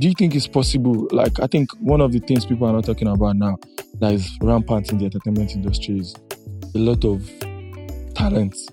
do 0.00 0.08
you 0.08 0.14
think 0.18 0.34
it's 0.34 0.48
possible? 0.48 1.06
Like 1.12 1.38
I 1.40 1.46
think 1.46 1.70
one 1.78 2.00
of 2.00 2.12
the 2.12 2.18
things 2.18 2.44
people 2.44 2.66
are 2.66 2.72
not 2.72 2.84
talking 2.84 3.06
about 3.08 3.36
now 3.36 3.56
that 4.00 4.12
is 4.12 4.28
rampant 4.42 4.90
in 4.90 4.98
the 4.98 5.04
entertainment 5.04 5.52
industry 5.52 6.00
is 6.00 6.14
a 6.74 6.78
lot 6.78 7.04
of 7.04 7.28
talents 8.14 8.68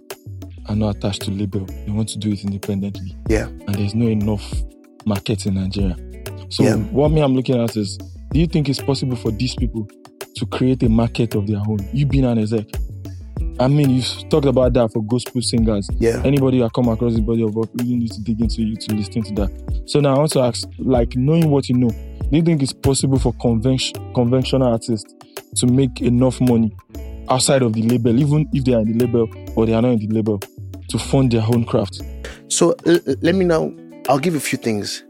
are 0.69 0.75
not 0.75 0.97
attached 0.97 1.21
to 1.23 1.32
label. 1.32 1.65
They 1.65 1.91
want 1.91 2.10
to 2.10 2.17
do 2.17 2.32
it 2.32 2.43
independently. 2.43 3.15
Yeah. 3.30 3.47
And 3.47 3.75
there's 3.75 3.95
no 3.95 4.08
enough 4.08 4.53
market 5.06 5.45
in 5.45 5.56
Nigeria. 5.56 5.95
So 6.49 6.63
Yeah. 6.63 6.75
what 6.75 7.12
me 7.12 7.21
I'm 7.21 7.36
looking 7.36 7.60
at 7.62 7.75
is 7.75 7.97
do 8.32 8.39
you 8.39 8.47
think 8.47 8.69
it's 8.69 8.82
possible 8.82 9.15
for 9.15 9.32
these 9.32 9.56
people 9.56 9.88
to 10.36 10.45
create 10.45 10.84
a 10.84 10.89
market 10.89 11.36
of 11.36 11.47
their 11.47 11.60
own? 11.67 11.80
You 11.93 12.06
being 12.06 12.25
an 12.25 12.38
exec, 12.38 12.65
I 13.60 13.67
mean, 13.67 13.89
you've 13.89 14.30
talked 14.30 14.45
about 14.45 14.73
that 14.73 14.91
for 14.93 15.01
gospel 15.03 15.41
singers. 15.41 15.89
Yeah. 15.97 16.21
Anybody 16.23 16.60
that 16.60 16.73
come 16.73 16.89
across 16.89 17.15
the 17.15 17.21
body 17.21 17.41
of 17.43 17.56
work 17.56 17.69
really 17.75 17.95
needs 17.95 18.15
to 18.17 18.21
dig 18.21 18.39
into 18.41 18.62
you 18.62 18.75
to 18.75 18.95
listen 18.95 19.23
to 19.23 19.34
that. 19.36 19.84
So 19.86 19.99
now 19.99 20.15
I 20.15 20.19
want 20.19 20.32
to 20.34 20.41
ask, 20.41 20.67
like, 20.77 21.15
knowing 21.15 21.49
what 21.49 21.67
you 21.69 21.75
know, 21.75 21.89
do 21.89 22.38
you 22.38 22.41
think 22.43 22.62
it's 22.62 22.73
possible 22.73 23.17
for 23.17 23.34
convention, 23.34 23.95
conventional 24.13 24.67
artists 24.67 25.12
to 25.56 25.65
make 25.65 26.01
enough 26.01 26.39
money 26.39 26.71
outside 27.30 27.62
of 27.63 27.73
the 27.73 27.82
label, 27.82 28.17
even 28.19 28.47
if 28.53 28.63
they 28.63 28.73
are 28.73 28.82
in 28.82 28.97
the 28.97 29.06
label 29.06 29.27
or 29.56 29.65
they 29.65 29.73
are 29.73 29.82
not 29.82 29.93
in 29.93 29.99
the 29.99 30.08
label, 30.13 30.39
to 30.89 30.97
fund 31.00 31.32
their 31.32 31.43
own 31.43 31.65
craft? 31.65 32.02
So 32.50 32.76
l- 32.86 33.00
let 33.21 33.36
me 33.36 33.45
now, 33.45 33.71
I'll 34.10 34.19
give 34.19 34.36
a 34.36 34.39
few 34.39 34.58
things. 34.58 35.04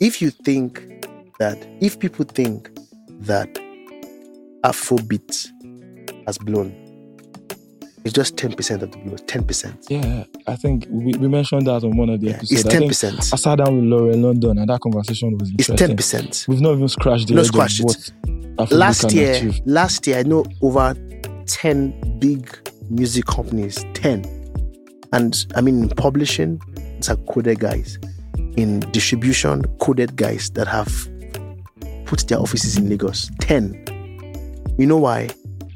If 0.00 0.20
you 0.22 0.30
think 0.30 1.06
that, 1.38 1.58
if 1.80 1.98
people 1.98 2.24
think 2.24 2.70
that 3.20 3.48
Afrobeat 4.64 5.48
has 6.26 6.38
blown, 6.38 6.74
it's 8.04 8.12
just 8.14 8.34
10% 8.36 8.82
of 8.82 8.90
the 8.90 8.98
blow, 8.98 9.14
10%. 9.14 9.86
Yeah, 9.88 10.24
I 10.48 10.56
think 10.56 10.86
we, 10.90 11.12
we 11.14 11.28
mentioned 11.28 11.68
that 11.68 11.84
on 11.84 11.96
one 11.96 12.08
of 12.10 12.20
the 12.20 12.28
Yeah, 12.28 12.32
episodes. 12.34 12.64
it's 12.64 13.04
I 13.04 13.08
10%. 13.08 13.32
I 13.32 13.36
sat 13.36 13.58
down 13.58 13.76
with 13.76 13.84
Laura 13.84 14.16
London 14.16 14.58
and 14.58 14.68
that 14.68 14.80
conversation 14.80 15.38
was 15.38 15.52
It's 15.56 15.68
10%. 15.68 16.48
We've 16.48 16.60
not 16.60 16.72
even 16.72 16.88
scratched 16.88 17.28
the 17.28 17.34
Not 17.34 17.46
scratched 17.46 17.80
it. 17.80 18.12
Afrobeat 18.56 18.72
last 18.72 19.12
year 19.12 19.32
achieve. 19.32 19.60
last 19.64 20.06
year 20.06 20.18
i 20.18 20.22
know 20.24 20.44
over 20.60 20.94
10 21.46 22.18
big 22.18 22.54
music 22.90 23.24
companies 23.24 23.82
10 23.94 24.22
and 25.12 25.46
i 25.54 25.60
mean 25.60 25.82
in 25.84 25.88
publishing 25.90 26.60
it's 26.98 27.08
a 27.08 27.16
coded 27.28 27.58
guys 27.60 27.98
in 28.56 28.80
distribution 28.92 29.62
coded 29.78 30.16
guys 30.16 30.50
that 30.50 30.66
have 30.66 31.08
put 32.06 32.26
their 32.28 32.38
offices 32.38 32.76
in 32.76 32.88
lagos 32.88 33.30
10 33.40 34.74
you 34.78 34.86
know 34.86 34.96
why 34.98 35.28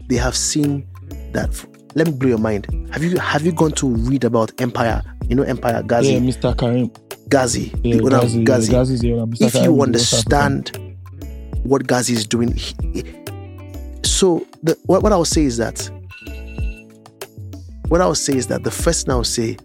they 0.08 0.16
have 0.16 0.36
seen 0.36 0.86
that 1.32 1.50
let 1.94 2.06
me 2.06 2.12
blow 2.12 2.28
your 2.30 2.38
mind 2.38 2.66
have 2.92 3.02
you 3.02 3.16
have 3.18 3.44
you 3.44 3.52
gone 3.52 3.72
to 3.72 3.88
read 3.88 4.24
about 4.24 4.52
empire 4.60 5.02
you 5.28 5.34
know 5.34 5.42
empire 5.42 5.82
Ghazi 5.82 6.12
Yeah, 6.12 6.20
Mr. 6.20 6.56
Karim. 6.56 6.90
Ghazi 7.28 7.72
Yeah, 7.82 7.96
the 7.96 8.02
owner 8.04 8.16
of 8.18 8.22
Ghazi, 8.22 8.44
Ghazi 8.44 8.72
yeah, 8.72 8.78
Ghazi's 8.78 9.00
the 9.00 9.12
owner. 9.14 9.26
Mr. 9.26 9.46
if 9.46 9.52
Karim 9.54 9.64
you 9.74 9.82
is 9.82 9.86
the 9.86 9.92
West 9.92 10.12
African. 10.14 10.42
understand 10.42 10.96
what 11.64 11.86
Ghazi 11.86 12.12
is 12.12 12.26
doing, 12.26 12.52
he- 12.54 13.04
so 14.04 14.46
the, 14.62 14.78
what, 14.86 15.02
what 15.02 15.12
I 15.12 15.16
will 15.16 15.24
say 15.24 15.42
is 15.44 15.56
that 15.56 15.90
what 17.88 18.00
I 18.00 18.06
will 18.06 18.14
say 18.14 18.34
is 18.36 18.46
that 18.48 18.64
the 18.64 18.70
first 18.70 19.06
thing 19.06 19.12
I 19.12 19.16
will 19.16 19.24
say 19.24 19.56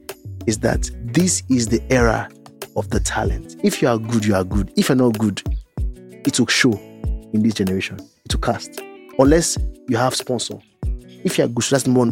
is 0.48 0.58
that 0.60 0.90
this 1.14 1.44
is 1.50 1.68
the 1.68 1.82
era 1.92 2.30
of 2.76 2.90
the 2.90 3.00
talent. 3.00 3.58
If 3.64 3.82
you 3.82 3.88
are 3.88 3.98
good, 3.98 4.26
you 4.26 4.36
are 4.36 4.44
good. 4.44 4.72
If 4.76 4.90
you're 4.90 4.96
not 4.96 5.18
good, 5.18 5.42
it 6.26 6.40
will 6.40 6.48
show 6.48 6.74
in 7.34 7.42
this 7.44 7.54
generation. 7.54 8.00
It 8.26 8.34
will 8.34 8.42
cast. 8.42 8.82
Unless 9.20 9.58
you 9.88 9.98
have 9.98 10.16
sponsor. 10.16 10.60
If 11.24 11.38
you 11.38 11.44
are 11.46 11.48
good, 11.48 11.64
so 11.64 11.76
that's 11.76 11.86
number 11.86 12.00
one. 12.00 12.12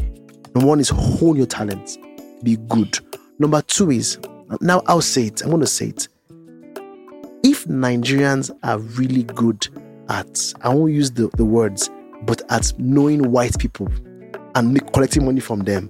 Number 0.56 0.68
one 0.68 0.80
is 0.80 0.90
hone 0.90 1.36
your 1.38 1.46
talent. 1.46 1.98
Be 2.44 2.58
good. 2.68 3.00
Number 3.40 3.62
two 3.62 3.92
is 3.92 4.20
now 4.62 4.82
I'll 4.88 5.02
say 5.02 5.26
it. 5.28 5.42
I'm 5.44 5.50
going 5.50 5.62
to 5.62 5.68
say 5.68 5.88
it 5.90 6.08
if 7.44 7.66
Nigerians 7.66 8.52
are 8.64 8.80
really 8.80 9.24
good 9.24 9.68
at, 10.10 10.54
I 10.62 10.74
won't 10.74 10.94
use 10.94 11.12
the, 11.12 11.30
the 11.36 11.46
words, 11.46 11.90
but 12.24 12.42
at 12.52 12.74
knowing 12.78 13.32
white 13.32 13.58
people 13.60 13.88
and 14.56 14.74
make, 14.74 14.92
collecting 14.94 15.26
money 15.26 15.40
from 15.40 15.60
them, 15.62 15.90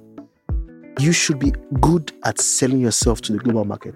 you 1.00 1.12
should 1.12 1.40
be 1.40 1.52
good 1.80 2.12
at 2.26 2.40
selling 2.40 2.80
yourself 2.80 3.22
to 3.22 3.34
the 3.34 3.40
global 3.40 3.66
market. 3.66 3.96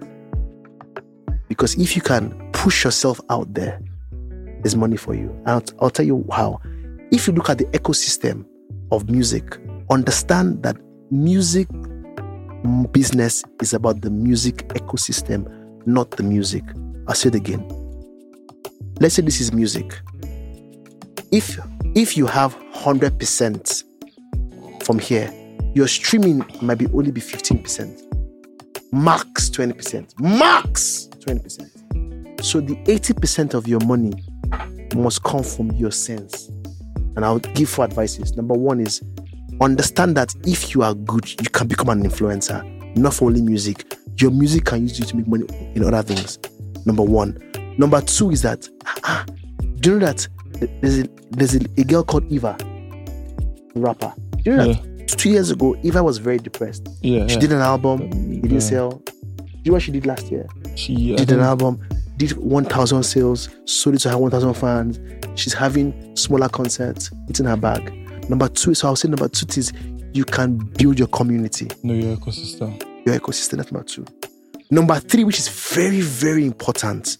Because 1.48 1.74
if 1.76 1.94
you 1.94 2.02
can 2.02 2.50
push 2.52 2.84
yourself 2.84 3.20
out 3.30 3.52
there, 3.54 3.80
there's 4.62 4.76
money 4.76 4.96
for 4.96 5.14
you. 5.14 5.30
And 5.46 5.48
I'll, 5.48 5.64
I'll 5.80 5.90
tell 5.90 6.06
you 6.06 6.26
how. 6.32 6.60
If 7.12 7.26
you 7.26 7.34
look 7.34 7.50
at 7.50 7.58
the 7.58 7.66
ecosystem 7.66 8.46
of 8.90 9.10
music, 9.10 9.58
understand 9.90 10.62
that 10.62 10.76
music 11.10 11.68
business 12.90 13.44
is 13.60 13.74
about 13.74 14.00
the 14.00 14.10
music 14.10 14.68
ecosystem, 14.68 15.46
not 15.86 16.10
the 16.12 16.22
music. 16.22 16.64
I'll 17.06 17.14
say 17.14 17.28
it 17.28 17.34
again. 17.34 17.68
Let's 19.00 19.16
say 19.16 19.22
this 19.22 19.40
is 19.40 19.52
music. 19.52 20.00
If 21.30 21.58
if 21.94 22.16
you 22.16 22.26
have 22.26 22.56
100% 22.72 23.84
from 24.82 24.98
here, 24.98 25.30
your 25.74 25.88
streaming 25.88 26.44
might 26.62 26.78
be 26.78 26.86
only 26.88 27.10
be 27.10 27.20
15%. 27.20 28.00
Max 28.92 29.50
20%. 29.50 30.20
Max 30.20 31.08
20%. 31.18 32.44
So 32.44 32.60
the 32.60 32.76
80% 32.84 33.54
of 33.54 33.66
your 33.66 33.80
money 33.80 34.12
must 34.94 35.22
come 35.24 35.42
from 35.42 35.72
your 35.72 35.90
sense. 35.90 36.48
And 37.16 37.24
I'll 37.24 37.38
give 37.38 37.68
four 37.68 37.84
advices. 37.84 38.36
Number 38.36 38.54
one 38.54 38.80
is 38.80 39.02
understand 39.60 40.16
that 40.16 40.34
if 40.46 40.74
you 40.74 40.82
are 40.82 40.94
good, 40.94 41.28
you 41.40 41.48
can 41.50 41.66
become 41.66 41.88
an 41.88 42.02
influencer, 42.02 42.62
not 42.96 43.14
for 43.14 43.26
only 43.26 43.42
music. 43.42 43.96
Your 44.20 44.30
music 44.30 44.64
can 44.66 44.82
use 44.82 44.98
you 44.98 45.04
to 45.06 45.16
make 45.16 45.26
money 45.26 45.46
in 45.74 45.82
other 45.84 46.02
things. 46.02 46.38
Number 46.86 47.02
one. 47.02 47.38
Number 47.78 48.00
two 48.00 48.30
is 48.30 48.42
that 48.42 48.68
ah, 49.04 49.24
do 49.80 49.94
you 49.94 49.98
know 49.98 50.06
that 50.06 50.28
there's 50.80 51.00
a, 51.00 51.08
there's 51.30 51.56
a, 51.56 51.60
a 51.76 51.84
girl 51.84 52.04
called 52.04 52.30
Eva, 52.30 52.56
rapper. 53.74 54.12
Do 54.42 54.50
you 54.50 54.56
know 54.56 54.64
Yeah, 54.64 54.72
that 54.74 54.93
two 55.06 55.30
years 55.30 55.50
ago, 55.50 55.76
Eva 55.82 56.02
was 56.02 56.18
very 56.18 56.38
depressed. 56.38 56.86
yeah. 57.02 57.26
She 57.26 57.34
yeah. 57.34 57.40
did 57.40 57.52
an 57.52 57.60
album, 57.60 58.02
it 58.02 58.42
didn't 58.42 58.50
Yeah. 58.52 58.58
sell. 58.58 58.90
Do 58.90 59.44
you 59.62 59.70
know 59.70 59.72
what 59.74 59.82
she 59.82 59.92
did 59.92 60.06
last 60.06 60.30
year? 60.30 60.46
She 60.74 61.14
did 61.16 61.32
an 61.32 61.40
album, 61.40 61.80
did 62.16 62.32
1,000 62.36 63.02
sales, 63.02 63.48
sold 63.64 63.96
it 63.96 64.00
to 64.00 64.10
her 64.10 64.18
1,000 64.18 64.54
fans. 64.54 64.98
She's 65.36 65.54
having 65.54 66.14
smaller 66.16 66.48
concerts, 66.48 67.10
it's 67.28 67.40
in 67.40 67.46
her 67.46 67.56
bag. 67.56 67.92
Number 68.28 68.48
two, 68.48 68.74
so 68.74 68.88
I'll 68.88 68.96
say 68.96 69.08
number 69.08 69.28
two 69.28 69.46
is 69.58 69.72
you 70.12 70.24
can 70.24 70.56
build 70.56 70.98
your 70.98 71.08
community, 71.08 71.68
know 71.82 71.94
your 71.94 72.16
ecosystem. 72.16 72.80
your 73.06 73.18
ecosystem. 73.18 73.56
That's 73.58 73.72
number 73.72 73.86
two. 73.86 74.04
Number 74.70 74.98
three, 75.00 75.24
which 75.24 75.38
is 75.38 75.48
very, 75.48 76.00
very 76.00 76.46
important, 76.46 77.18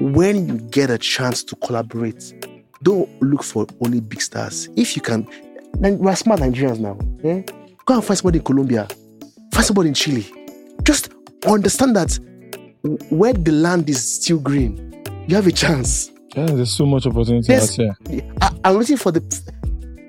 when 0.00 0.46
you 0.48 0.54
get 0.70 0.90
a 0.90 0.98
chance 0.98 1.42
to 1.44 1.56
collaborate, 1.56 2.34
don't 2.82 3.08
look 3.22 3.42
for 3.42 3.66
only 3.84 4.00
big 4.00 4.20
stars. 4.20 4.68
If 4.76 4.94
you 4.96 5.02
can, 5.02 5.26
we're 5.76 6.16
smart 6.16 6.40
Nigerians 6.40 6.78
now. 6.80 6.98
eh? 7.28 7.42
Go 7.84 7.94
and 7.94 8.04
find 8.04 8.18
somebody 8.18 8.38
in 8.38 8.44
Colombia, 8.44 8.86
find 9.52 9.64
somebody 9.64 9.88
in 9.88 9.94
Chile. 9.94 10.26
Just 10.82 11.10
understand 11.46 11.96
that 11.96 12.18
where 13.10 13.32
the 13.32 13.52
land 13.52 13.88
is 13.88 14.16
still 14.22 14.38
green, 14.38 15.02
you 15.26 15.36
have 15.36 15.46
a 15.46 15.52
chance. 15.52 16.10
Yeah, 16.36 16.46
there's 16.46 16.70
so 16.74 16.84
much 16.86 17.06
opportunity 17.06 17.52
out 17.54 17.68
here. 17.70 17.96
I, 18.42 18.50
I'm 18.64 18.76
waiting 18.78 18.96
for 18.96 19.10
the, 19.12 19.22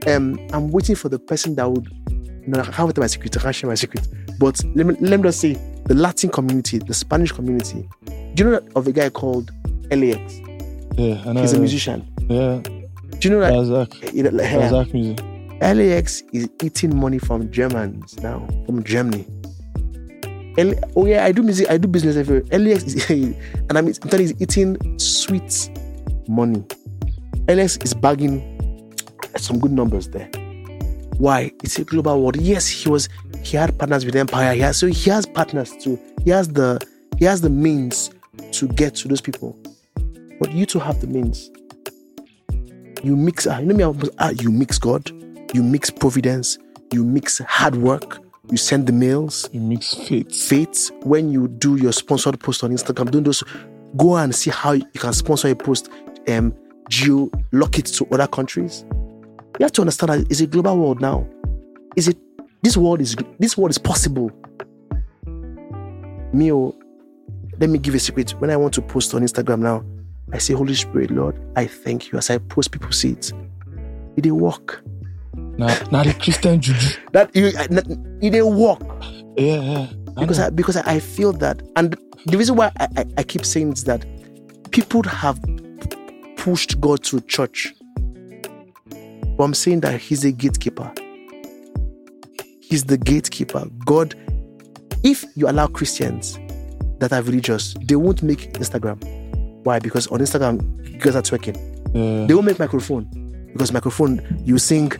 um, 0.08 0.40
I'm 0.54 0.70
waiting 0.70 0.96
for 0.96 1.10
the 1.10 1.18
person 1.20 1.56
that 1.56 1.70
would. 1.70 1.88
No, 2.48 2.60
I 2.60 2.64
can't 2.64 2.76
tell 2.96 3.02
my 3.02 3.08
secret. 3.08 3.38
I 3.38 3.42
can't 3.42 3.56
share 3.56 3.70
my 3.70 3.76
secret. 3.76 4.08
But 4.40 4.60
let 4.76 4.86
me 4.86 4.96
let 5.00 5.20
me 5.20 5.24
just 5.28 5.40
say 5.40 5.54
the 5.86 5.94
Latin 5.94 6.30
community, 6.30 6.80
the 6.80 6.94
Spanish 6.94 7.32
community. 7.32 7.88
Do 8.34 8.44
you 8.44 8.50
know 8.52 8.62
of 8.76 8.88
a 8.88 8.92
guy 8.92 9.10
called 9.10 9.52
LAX? 9.92 10.40
Yeah, 10.98 11.22
I 11.26 11.34
know. 11.34 11.42
He's 11.42 11.54
a 11.54 11.60
musician. 11.60 12.08
Yeah, 12.30 12.60
Do 12.62 13.18
you 13.22 13.30
know 13.32 13.40
that? 13.42 13.54
Razak. 13.54 14.14
you 14.14 14.24
know, 14.24 14.30
like, 14.32 14.52
yeah, 14.52 14.84
music. 14.94 15.20
LAX 15.62 16.24
is 16.34 16.50
eating 16.64 16.96
money 16.96 17.20
from 17.20 17.52
Germans 17.52 18.18
now, 18.22 18.48
from 18.66 18.84
Germany. 18.84 19.26
L- 20.58 20.74
oh 20.96 21.06
yeah, 21.06 21.26
I 21.26 21.32
do 21.32 21.42
music, 21.44 21.70
I 21.70 21.78
do 21.78 21.88
business 21.88 22.16
everywhere. 22.16 22.44
LAX 22.58 22.84
is, 22.84 23.10
and 23.10 23.78
I'm, 23.78 23.88
I'm 23.88 23.94
telling 23.94 24.28
you, 24.30 24.36
eating 24.40 24.78
sweet 25.00 25.70
money. 26.28 26.64
LAX 27.48 27.78
is 27.78 27.94
bagging 27.94 28.94
some 29.38 29.60
good 29.60 29.72
numbers 29.72 30.08
there. 30.10 30.30
Why? 31.18 31.52
It's 31.64 31.78
a 31.80 31.84
global 31.84 32.22
world. 32.22 32.38
Yes, 32.38 32.68
he 32.68 32.88
was. 32.90 33.10
He 33.44 33.58
had 33.58 33.78
partners 33.78 34.06
with 34.06 34.16
Empire. 34.16 34.56
Has, 34.56 34.78
so 34.78 34.88
he 34.88 35.10
has 35.10 35.26
partners 35.26 35.76
too. 35.78 36.00
He 36.24 36.30
has 36.30 36.48
the 36.48 36.80
he 37.18 37.26
has 37.26 37.42
the 37.42 37.50
means 37.50 38.12
to 38.54 38.68
get 38.70 38.96
to 38.96 39.10
those 39.10 39.20
people. 39.20 39.58
But 40.40 40.54
you 40.54 40.66
two 40.66 40.80
have 40.80 41.02
the 41.02 41.08
means. 41.08 41.50
You 43.04 43.18
mix. 43.18 43.48
ah, 43.48 43.60
You 43.60 43.66
know 43.74 43.94
me. 43.94 44.10
Ah, 44.20 44.30
You 44.30 44.50
mix 44.52 44.78
God. 44.80 45.12
You 45.54 45.64
mix 45.64 45.90
providence. 45.90 46.58
You 46.92 47.04
mix 47.04 47.40
hard 47.40 47.76
work. 47.76 48.20
You 48.50 48.58
send 48.58 48.88
the 48.88 48.94
mails. 48.94 49.50
You 49.52 49.62
mix 49.62 49.94
faith. 49.94 50.36
Faith. 50.36 50.92
When 51.04 51.30
you 51.30 51.48
do 51.48 51.76
your 51.76 51.92
sponsored 51.92 52.40
post 52.40 52.64
on 52.64 52.72
Instagram, 52.72 53.12
don't 53.12 53.24
those. 53.24 53.44
Go 53.98 54.18
and 54.18 54.34
see 54.34 54.52
how 54.52 54.74
you 54.74 54.86
can 54.96 55.14
sponsor 55.14 55.48
a 55.50 55.56
post. 55.56 55.90
Um, 56.28 56.54
geo 56.90 57.32
lock 57.52 57.80
it 57.80 57.86
to 57.86 58.06
other 58.12 58.28
countries. 58.28 58.86
You 59.60 59.64
have 59.64 59.72
to 59.74 59.82
understand 59.82 60.12
that 60.12 60.32
it's 60.32 60.42
a 60.42 60.48
global 60.48 60.78
world 60.78 61.02
now. 61.02 61.28
Is 61.96 62.08
it? 62.08 62.18
This 62.62 62.76
world 62.78 63.02
is 63.02 63.16
this 63.40 63.58
world 63.58 63.72
is 63.72 63.78
possible. 63.78 64.32
Me, 66.34 66.52
oh, 66.52 66.78
let 67.60 67.70
me 67.70 67.80
give 67.80 67.96
a 67.96 68.00
secret. 68.00 68.32
When 68.40 68.50
I 68.52 68.58
want 68.58 68.74
to 68.76 68.82
post 68.82 69.14
on 69.16 69.22
Instagram 69.22 69.60
now, 69.60 69.84
I 70.32 70.38
say, 70.38 70.54
Holy 70.54 70.76
Spirit, 70.76 71.10
Lord, 71.10 71.40
I 71.56 71.66
thank 71.66 72.12
you. 72.12 72.18
As 72.18 72.30
I 72.30 72.38
post, 72.38 72.72
people 72.72 72.92
see 72.92 73.12
it. 73.12 73.32
It 74.16 74.22
didn't 74.22 74.40
work. 74.40 74.84
Now, 75.60 75.78
now 75.92 76.04
the 76.04 76.14
Christian 76.14 76.62
juju. 76.62 76.98
That 77.12 77.32
it, 77.34 77.54
it 78.24 78.30
didn't 78.32 78.56
work 78.56 78.80
Yeah, 79.38 79.56
yeah. 79.60 79.88
I 80.16 80.22
because 80.22 80.40
know. 80.40 80.46
I, 80.46 80.50
because 80.52 80.78
I 80.78 81.00
feel 81.00 81.34
that, 81.34 81.62
and 81.76 81.98
the 82.26 82.38
reason 82.38 82.56
why 82.56 82.72
I, 82.80 82.88
I, 82.96 83.06
I 83.18 83.24
keep 83.24 83.46
saying 83.46 83.74
is 83.74 83.84
that 83.84 84.06
people 84.72 85.04
have 85.04 85.38
pushed 86.38 86.80
God 86.80 87.04
to 87.06 87.20
church, 87.22 87.74
but 89.38 89.44
I'm 89.44 89.54
saying 89.54 89.82
that 89.82 90.00
He's 90.00 90.24
a 90.24 90.32
gatekeeper. 90.32 90.94
He's 92.62 92.86
the 92.86 92.98
gatekeeper. 92.98 93.66
God, 93.86 94.16
if 95.04 95.26
you 95.36 95.50
allow 95.50 95.68
Christians 95.68 96.40
that 97.00 97.12
are 97.12 97.22
religious, 97.22 97.76
they 97.82 97.98
won't 97.98 98.24
make 98.24 98.54
Instagram. 98.54 99.04
Why? 99.66 99.80
Because 99.80 100.08
on 100.08 100.20
Instagram, 100.20 100.88
you 100.90 101.00
guys 101.00 101.18
are 101.18 101.22
twerking. 101.22 101.58
Yeah. 101.94 102.28
They 102.28 102.34
won't 102.34 102.46
make 102.46 102.60
microphone. 102.60 103.10
Because 103.52 103.74
microphone, 103.74 104.42
you 104.46 104.58
sing, 104.58 104.92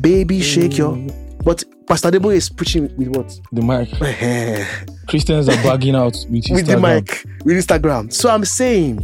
baby, 0.00 0.40
shake 0.40 0.78
your. 0.78 0.96
But 1.44 1.64
Pastor 1.86 2.10
Debo 2.10 2.34
is 2.34 2.48
preaching 2.50 2.94
with 2.96 3.08
what? 3.16 3.38
the 3.52 3.62
mic. 3.62 3.88
Eh, 4.02 4.14
eh. 4.20 4.66
Christians 5.06 5.48
are 5.48 5.56
bagging 5.62 5.94
out 5.94 6.16
with 6.28 6.44
the 6.66 6.78
mic, 6.78 7.24
with 7.44 7.56
Instagram. 7.56 8.12
So 8.12 8.28
I'm 8.30 8.44
saying 8.44 8.98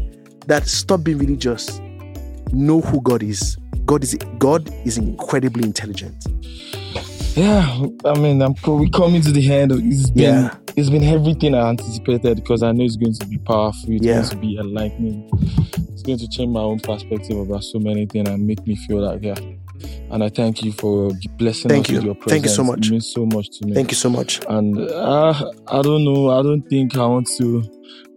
that 0.46 0.66
stop 0.66 1.02
being 1.04 1.18
religious. 1.18 1.80
Know 2.52 2.80
who 2.80 3.00
God 3.00 3.22
is. 3.22 3.56
God 3.86 4.02
is 4.04 4.14
God 4.38 4.68
is 4.84 4.98
incredibly 4.98 5.64
intelligent. 5.64 6.24
Yeah, 7.36 7.86
I 8.04 8.16
mean, 8.18 8.40
I'm 8.42 8.54
we 8.66 8.88
coming 8.90 9.20
to 9.22 9.32
the 9.32 9.52
end. 9.52 9.72
It's 9.72 10.10
been 10.10 10.22
Yeah. 10.22 10.56
it's 10.76 10.88
been 10.90 11.02
everything 11.02 11.54
I 11.54 11.68
anticipated 11.70 12.36
because 12.36 12.62
I 12.62 12.70
know 12.72 12.84
it's 12.84 12.96
going 12.96 13.14
to 13.14 13.26
be 13.26 13.38
powerful. 13.38 13.90
It's 13.92 14.04
Yeah. 14.04 14.16
going 14.18 14.28
to 14.28 14.36
be 14.36 14.56
enlightening. 14.58 15.28
It's 15.92 16.02
going 16.02 16.18
to 16.18 16.28
change 16.28 16.50
my 16.50 16.60
own 16.60 16.78
perspective 16.80 17.36
about 17.36 17.64
so 17.64 17.78
many 17.80 18.06
things 18.06 18.28
and 18.28 18.46
make 18.46 18.64
me 18.66 18.76
feel 18.86 19.00
like 19.00 19.22
yeah. 19.22 19.34
And 20.10 20.22
I 20.22 20.28
thank 20.28 20.62
you 20.62 20.72
for 20.72 21.10
blessing 21.38 21.68
Thank 21.68 21.86
us 21.86 21.90
you. 21.90 21.96
with 21.96 22.04
your 22.04 22.14
presence. 22.14 22.30
Thank 22.32 22.44
you 22.44 22.50
so 22.50 22.64
much. 22.64 22.86
It 22.86 22.90
means 22.92 23.12
so 23.12 23.26
much 23.26 23.48
to 23.58 23.66
me. 23.66 23.74
Thank 23.74 23.90
you 23.90 23.96
so 23.96 24.08
much. 24.10 24.40
and 24.48 24.78
uh, 24.90 25.50
I 25.68 25.82
don't 25.82 26.04
know. 26.04 26.30
I 26.30 26.42
don't 26.42 26.62
think 26.68 26.96
I 26.96 27.06
want 27.06 27.28
to 27.38 27.62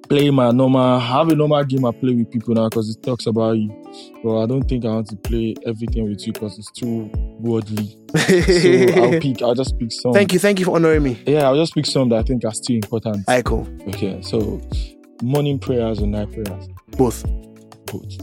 play 0.09 0.29
my 0.29 0.51
normal. 0.51 0.99
Have 0.99 1.29
a 1.29 1.35
normal 1.35 1.63
game 1.63 1.85
I 1.85 1.91
play 1.91 2.13
with 2.13 2.31
people 2.31 2.53
now 2.53 2.69
because 2.69 2.89
it 2.95 3.01
talks 3.03 3.25
about 3.25 3.57
you. 3.57 3.69
But 4.23 4.43
I 4.43 4.45
don't 4.45 4.63
think 4.63 4.85
I 4.85 4.89
want 4.89 5.07
to 5.07 5.15
play 5.17 5.55
everything 5.65 6.07
with 6.09 6.25
you 6.27 6.33
because 6.33 6.57
it's 6.59 6.71
too 6.71 7.09
worldly. 7.39 7.97
So 8.15 9.01
I'll 9.03 9.19
pick. 9.19 9.41
I'll 9.41 9.55
just 9.55 9.77
pick 9.79 9.91
some. 9.91 10.13
Thank 10.13 10.33
you. 10.33 10.39
Thank 10.39 10.59
you 10.59 10.65
for 10.65 10.75
honoring 10.75 11.03
me. 11.03 11.21
Yeah, 11.25 11.43
I'll 11.47 11.55
just 11.55 11.73
pick 11.73 11.85
some 11.85 12.09
that 12.09 12.17
I 12.17 12.23
think 12.23 12.45
are 12.45 12.53
still 12.53 12.75
important. 12.75 13.27
I 13.27 13.41
cool. 13.41 13.67
okay, 13.87 14.21
so 14.21 14.61
morning 15.23 15.57
prayers 15.59 15.99
or 15.99 16.07
night 16.07 16.31
prayers, 16.31 16.67
Both. 16.97 17.25
both. 17.87 18.17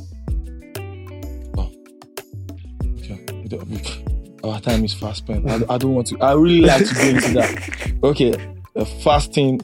Okay. 3.55 3.65
We 3.65 3.77
don't- 3.79 4.07
we- 4.43 4.51
Our 4.51 4.61
time 4.61 4.85
is 4.85 4.93
fast 4.93 5.19
spent. 5.25 5.51
I, 5.51 5.55
I 5.73 5.79
don't 5.79 5.95
want 5.95 6.07
to. 6.09 6.19
I 6.21 6.35
really 6.35 6.61
like 6.61 6.87
to 6.87 6.95
go 6.95 7.01
into 7.01 7.33
that. 7.33 7.95
Okay, 8.05 8.35
uh, 8.77 8.85
fasting 9.03 9.61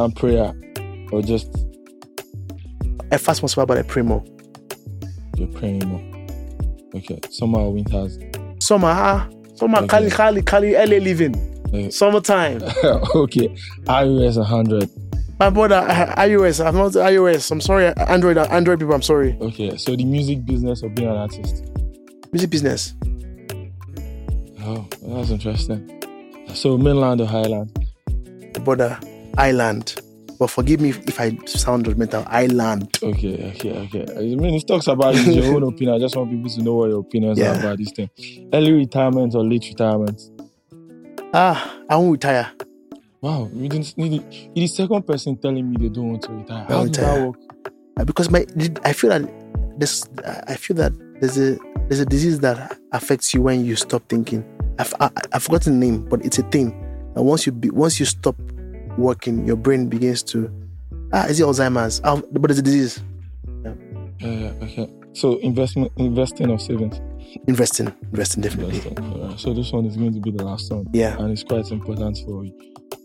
and 0.00 0.16
prayer, 0.16 0.52
or 1.12 1.22
just 1.22 1.46
I 3.12 3.16
fast 3.16 3.42
once 3.42 3.54
in 3.54 3.60
a 3.60 3.64
while, 3.64 3.66
but 3.66 3.78
I 3.78 3.82
pray 3.82 4.02
more. 4.02 4.24
you're 5.36 5.46
praying 5.48 5.86
more. 5.86 6.00
Okay, 6.96 7.18
summer 7.30 7.60
or 7.60 7.72
winters. 7.74 8.18
Summer, 8.58 8.88
ah, 8.88 9.28
summer, 9.54 9.78
Okay. 9.78 9.86
Cali, 9.88 10.10
Cali, 10.10 10.42
Cali, 10.42 10.72
LA 10.72 10.98
living. 10.98 11.34
Eh. 11.72 11.90
Summertime. 11.90 12.60
okay, 13.14 13.48
iOS 13.86 14.36
100. 14.36 14.90
My 15.38 15.50
brother, 15.50 15.80
iOS. 16.16 16.64
I'm 16.64 16.74
not 16.76 16.92
iOS. 16.92 17.50
I'm 17.52 17.60
sorry. 17.60 17.92
Android, 18.08 18.38
Android 18.38 18.78
people. 18.80 18.94
I'm 18.94 19.02
sorry. 19.02 19.36
Okay, 19.40 19.76
so 19.76 19.94
the 19.94 20.04
music 20.04 20.44
business 20.44 20.82
of 20.82 20.94
being 20.94 21.08
an 21.08 21.16
artist. 21.16 21.64
Music 22.32 22.50
business. 22.50 22.94
Oh, 24.66 24.86
that's 25.02 25.30
interesting. 25.30 26.02
So 26.54 26.76
mainland 26.78 27.20
or 27.20 27.26
highland? 27.26 27.70
brother, 28.64 28.98
Island. 29.36 30.00
But 30.38 30.48
forgive 30.48 30.80
me 30.80 30.90
if 30.90 31.20
I 31.20 31.36
sound 31.46 31.84
judgmental. 31.86 32.24
Island. 32.28 32.98
Okay, 33.02 33.52
okay, 33.54 33.72
okay. 33.86 34.04
I 34.16 34.34
mean, 34.34 34.54
it 34.54 34.66
talks 34.66 34.86
about 34.88 35.14
your 35.26 35.44
own 35.54 35.62
opinion. 35.64 35.94
I 35.96 35.98
just 35.98 36.16
want 36.16 36.30
people 36.30 36.50
to 36.50 36.62
know 36.62 36.74
what 36.74 36.90
your 36.90 37.00
opinions 37.00 37.38
Yeah. 37.38 37.52
are 37.56 37.58
about 37.60 37.78
this 37.78 37.92
thing. 37.92 38.10
Early 38.52 38.72
retirement 38.72 39.34
or 39.34 39.44
late 39.44 39.66
retirement? 39.68 40.20
Ah, 41.32 41.78
I 41.88 41.96
won't 41.96 42.12
retire. 42.12 42.50
Wow, 43.20 43.48
you 43.54 43.68
didn't 43.68 43.96
need 43.96 44.14
it. 44.14 44.32
You're 44.54 44.64
the 44.64 44.66
second 44.66 45.06
person 45.06 45.36
telling 45.36 45.70
me 45.70 45.76
they 45.78 45.88
don't 45.88 46.10
want 46.10 46.22
to 46.22 46.32
retire. 46.32 46.64
How 46.68 46.84
does 46.86 46.96
that 46.98 47.26
work? 47.26 47.36
Uh, 47.96 48.04
because 48.04 48.30
my 48.30 48.44
I 48.84 48.92
feel 48.92 49.10
that 49.10 49.22
this 49.78 50.04
I 50.48 50.56
feel 50.56 50.76
that 50.76 50.92
there's 51.20 51.38
a 51.38 51.56
there's 51.88 52.00
a 52.00 52.06
disease 52.06 52.40
that 52.40 52.76
affects 52.92 53.32
you 53.34 53.42
when 53.42 53.64
you 53.64 53.76
stop 53.76 54.02
thinking. 54.08 54.44
I've 54.78 54.94
I, 55.00 55.10
I've 55.32 55.42
forgotten 55.42 55.78
the 55.78 55.86
name, 55.86 56.08
but 56.08 56.24
it's 56.24 56.38
a 56.38 56.42
thing. 56.44 56.72
And 57.14 57.24
once 57.24 57.46
you 57.46 57.52
be, 57.52 57.70
once 57.70 58.00
you 58.00 58.06
stop 58.06 58.36
working, 58.98 59.46
your 59.46 59.56
brain 59.56 59.88
begins 59.88 60.22
to 60.24 60.50
ah 61.12 61.26
is 61.26 61.40
it 61.40 61.44
Alzheimer's? 61.44 62.00
Ah, 62.04 62.20
but 62.32 62.50
it's 62.50 62.60
a 62.60 62.62
disease. 62.62 63.02
Yeah, 64.20 64.52
okay. 64.62 64.90
So 65.12 65.38
investment, 65.38 65.92
investing 65.96 66.50
or 66.50 66.58
savings? 66.58 67.00
Investing, 67.46 67.92
investing 68.12 68.42
definitely. 68.42 68.76
Investing. 68.78 69.38
So 69.38 69.52
this 69.54 69.70
one 69.72 69.86
is 69.86 69.96
going 69.96 70.14
to 70.14 70.20
be 70.20 70.30
the 70.30 70.44
last 70.44 70.72
one. 70.72 70.86
Yeah. 70.92 71.16
and 71.18 71.30
it's 71.30 71.44
quite 71.44 71.70
important 71.70 72.18
for 72.18 72.44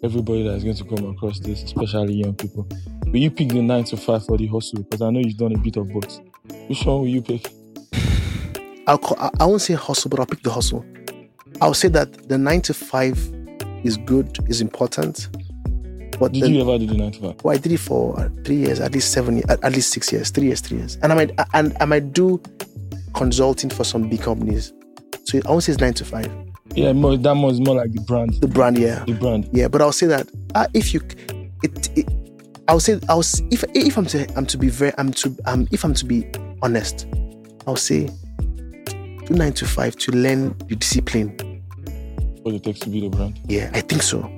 everybody 0.03 0.43
that 0.43 0.55
is 0.55 0.63
going 0.63 0.75
to 0.75 0.83
come 0.85 1.09
across 1.11 1.39
this, 1.39 1.63
especially 1.63 2.13
young 2.13 2.35
people. 2.35 2.67
Will 3.05 3.17
you 3.17 3.31
pick 3.31 3.49
the 3.49 3.61
nine 3.61 3.83
to 3.85 3.97
five 3.97 4.25
for 4.25 4.37
the 4.37 4.47
hustle? 4.47 4.83
Because 4.83 5.01
I 5.01 5.09
know 5.09 5.19
you've 5.19 5.37
done 5.37 5.53
a 5.53 5.57
bit 5.57 5.77
of 5.77 5.89
both. 5.89 6.19
Which 6.67 6.83
one 6.85 7.01
will 7.01 7.07
you 7.07 7.21
pick? 7.21 7.51
I'll 8.87 8.97
call, 8.97 9.17
I, 9.19 9.29
I 9.39 9.45
won't 9.45 9.61
say 9.61 9.73
hustle, 9.73 10.09
but 10.09 10.19
I'll 10.19 10.25
pick 10.25 10.41
the 10.41 10.51
hustle. 10.51 10.85
I'll 11.61 11.73
say 11.73 11.87
that 11.89 12.29
the 12.29 12.37
nine 12.37 12.61
to 12.63 12.73
five 12.73 13.17
is 13.83 13.97
good, 13.97 14.37
is 14.49 14.61
important. 14.61 15.29
But 16.19 16.33
Did 16.33 16.43
the, 16.43 16.49
you 16.49 16.61
ever 16.61 16.77
do 16.77 16.85
the 16.87 16.95
nine 16.95 17.11
to 17.13 17.19
five? 17.21 17.43
well, 17.43 17.55
I 17.55 17.57
did 17.57 17.71
it 17.71 17.79
for 17.79 18.19
uh, 18.19 18.29
three 18.43 18.57
years, 18.57 18.79
at 18.79 18.91
least 18.93 19.11
seven, 19.13 19.41
at, 19.49 19.63
at 19.63 19.71
least 19.73 19.91
six 19.93 20.11
years, 20.11 20.29
three 20.31 20.47
years, 20.47 20.59
three 20.61 20.77
years, 20.79 20.97
and 21.01 21.11
I 21.11 21.15
might 21.15 21.31
and 21.53 21.75
I 21.79 21.85
might 21.85 22.11
do 22.13 22.41
consulting 23.13 23.69
for 23.69 23.83
some 23.83 24.09
big 24.09 24.21
companies. 24.21 24.73
So 25.23 25.39
I 25.45 25.49
won't 25.51 25.63
say 25.63 25.71
it's 25.73 25.81
nine 25.81 25.93
to 25.93 26.05
five. 26.05 26.29
Yeah, 26.75 26.93
more, 26.93 27.17
that 27.17 27.37
is 27.51 27.59
more 27.61 27.75
like 27.75 27.91
the 27.93 28.01
brand. 28.01 28.33
The 28.41 28.47
brand, 28.47 28.77
yeah, 28.77 29.03
The 29.05 29.13
brand. 29.13 29.49
yeah. 29.51 29.67
But 29.67 29.81
I'll 29.81 29.91
say 29.91 30.05
that 30.07 30.27
uh, 30.55 30.67
if 30.73 30.93
you, 30.93 31.01
it, 31.63 31.97
it, 31.97 32.07
I'll 32.67 32.79
say 32.79 32.99
I'll 33.09 33.21
if 33.51 33.63
if 33.73 33.97
I'm 33.97 34.05
to 34.07 34.27
I'm 34.37 34.45
to 34.45 34.57
be 34.57 34.69
very 34.69 34.93
I'm 34.97 35.11
to 35.13 35.35
um 35.45 35.67
if 35.71 35.83
I'm 35.83 35.93
to 35.95 36.05
be 36.05 36.27
honest, 36.61 37.07
I'll 37.65 37.75
say 37.75 38.09
do 39.29 39.35
nine 39.35 39.53
to 39.53 39.65
five 39.65 39.95
to 39.95 40.11
learn 40.11 40.57
the 40.67 40.75
discipline 40.75 41.37
What 42.41 42.55
it 42.55 42.63
takes 42.63 42.79
to 42.79 42.89
be 42.89 43.01
the 43.01 43.09
brand. 43.09 43.39
Yeah, 43.47 43.69
I 43.73 43.81
think 43.81 44.01
so. 44.01 44.29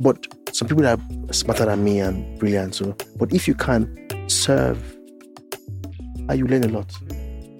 But 0.00 0.26
some 0.52 0.66
people 0.66 0.86
are 0.86 0.98
smarter 1.30 1.64
than 1.64 1.84
me 1.84 2.00
and 2.00 2.38
brilliant. 2.40 2.74
So, 2.74 2.96
but 3.16 3.32
if 3.32 3.46
you 3.46 3.54
can 3.54 3.86
serve, 4.28 4.78
uh, 6.28 6.34
you 6.34 6.46
learn 6.46 6.64
a 6.64 6.68
lot. 6.68 6.92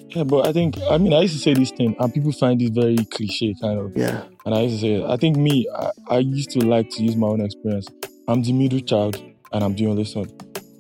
Yeah, 0.09 0.25
but 0.25 0.47
I 0.47 0.53
think 0.53 0.77
I 0.91 0.99
mean 0.99 1.13
I 1.13 1.21
used 1.21 1.35
to 1.35 1.41
say 1.41 1.55
this 1.55 1.71
thing, 1.71 1.95
and 1.99 2.13
people 2.13 2.33
find 2.33 2.61
it 2.61 2.75
very 2.75 2.97
cliche, 2.97 3.55
kind 3.61 3.79
of. 3.79 3.97
Yeah, 3.97 4.25
And 4.45 4.55
I 4.55 4.63
used 4.63 4.81
to 4.81 4.81
say, 4.81 5.05
I 5.05 5.17
think 5.17 5.37
me, 5.37 5.69
I, 5.75 5.91
I 6.09 6.19
used 6.19 6.51
to 6.51 6.59
like 6.61 6.91
to 6.91 7.03
use 7.03 7.17
my 7.17 7.29
own 7.29 7.41
experience. 7.41 7.87
I'm 8.27 8.43
the 8.43 8.53
middle 8.53 8.81
child, 8.81 9.23
and 9.53 9.63
I'm 9.63 9.75
the 9.77 9.87
only 9.87 10.05
son. 10.05 10.27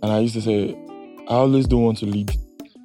And 0.03 0.13
I 0.13 0.19
used 0.19 0.35
to 0.35 0.43
say, 0.43 0.75
I 1.29 1.35
always 1.35 1.67
don't 1.67 1.83
want 1.83 1.99
to 1.99 2.07
lead. 2.07 2.33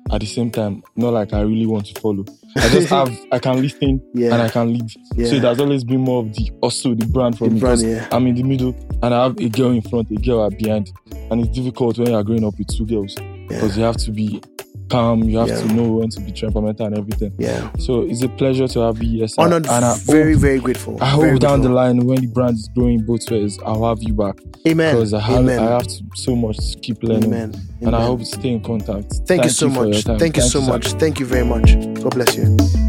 At 0.09 0.21
the 0.21 0.25
same 0.27 0.51
time, 0.51 0.83
not 0.95 1.11
like 1.13 1.33
I 1.33 1.41
really 1.41 1.65
want 1.65 1.87
to 1.87 1.99
follow. 1.99 2.23
I 2.57 2.69
just 2.69 2.89
have, 2.97 3.15
I 3.31 3.39
can 3.39 3.61
listen 3.61 4.01
yeah, 4.13 4.33
and 4.33 4.41
I 4.43 4.49
can 4.49 4.73
lead. 4.73 4.89
yeah. 5.15 5.27
So 5.27 5.35
it 5.35 5.43
has 5.43 5.59
always 5.59 5.83
been 5.83 6.01
more 6.01 6.23
of 6.23 6.33
the 6.33 6.51
also 6.61 6.93
the 6.95 7.05
brand 7.05 7.37
for 7.37 7.45
The 7.47 7.53
me. 7.55 7.59
brand, 7.59 7.81
because 7.81 7.83
yeah. 7.83 8.07
I'm 8.11 8.25
in 8.27 8.35
the 8.35 8.43
middle, 8.43 8.75
and 9.03 9.13
I 9.13 9.23
have 9.23 9.37
a 9.39 9.49
girl 9.49 9.71
in 9.71 9.81
front, 9.81 10.09
a 10.11 10.15
girl 10.15 10.49
behind, 10.49 10.91
and 11.31 11.41
it's 11.45 11.55
difficult 11.55 11.97
when 11.97 12.09
you 12.09 12.15
are 12.15 12.23
growing 12.23 12.43
up 12.45 12.57
with 12.57 12.67
two 12.75 12.85
girls 12.85 13.15
because 13.47 13.77
you 13.77 13.83
have 13.83 13.97
to 13.97 14.11
be 14.11 14.41
calm, 14.89 15.23
you 15.23 15.37
have 15.39 15.47
Yeah. 15.49 15.61
to 15.61 15.73
know 15.73 15.91
when 15.91 16.09
to 16.09 16.21
be 16.21 16.31
temperamental 16.31 16.85
and 16.87 16.97
everything. 16.97 17.31
yeah. 17.37 17.69
So 17.79 18.01
it's 18.01 18.21
a 18.23 18.29
pleasure 18.29 18.67
to 18.67 18.79
have 18.81 19.01
you 19.03 19.19
here, 19.19 19.27
sir. 19.27 19.41
Honored, 19.41 19.67
and 19.67 19.85
I 19.85 19.95
very, 20.05 20.33
hope, 20.33 20.41
very 20.41 20.59
grateful. 20.59 20.97
I 21.01 21.05
hope 21.09 21.21
very 21.23 21.39
down 21.39 21.61
the 21.61 21.69
line 21.69 22.05
when 22.05 22.21
the 22.21 22.27
brand 22.27 22.55
is 22.57 22.69
growing 22.75 22.99
both 23.05 23.29
ways, 23.31 23.57
I'll 23.65 23.85
have 23.87 24.01
you 24.01 24.13
back 24.13 24.35
Amen. 24.67 24.95
because 24.95 25.13
I 25.13 25.19
have 25.19 25.39
Amen. 25.39 25.59
I 25.59 25.71
have 25.71 25.87
to, 25.87 26.03
so 26.15 26.35
much 26.35 26.57
to 26.57 26.79
keep 26.79 27.03
learning, 27.03 27.25
Amen. 27.33 27.53
and 27.81 27.95
I 27.95 28.03
hope 28.05 28.19
to 28.19 28.25
stay 28.25 28.49
in 28.49 28.61
contact. 28.61 29.13
Thank, 29.27 29.43
you 29.43 29.49
so 29.49 29.67
your 29.67 29.85
much. 29.87 30.03
time. 30.03 30.19
Thank 30.19 30.37
you 30.37 30.43
so 30.43 30.61
sir. 30.61 30.71
much. 30.71 30.87
Thank 30.93 31.19
you 31.19 31.25
very 31.25 31.45
much. 31.45 31.75
God 32.01 32.11
bless 32.15 32.35
you. 32.35 32.86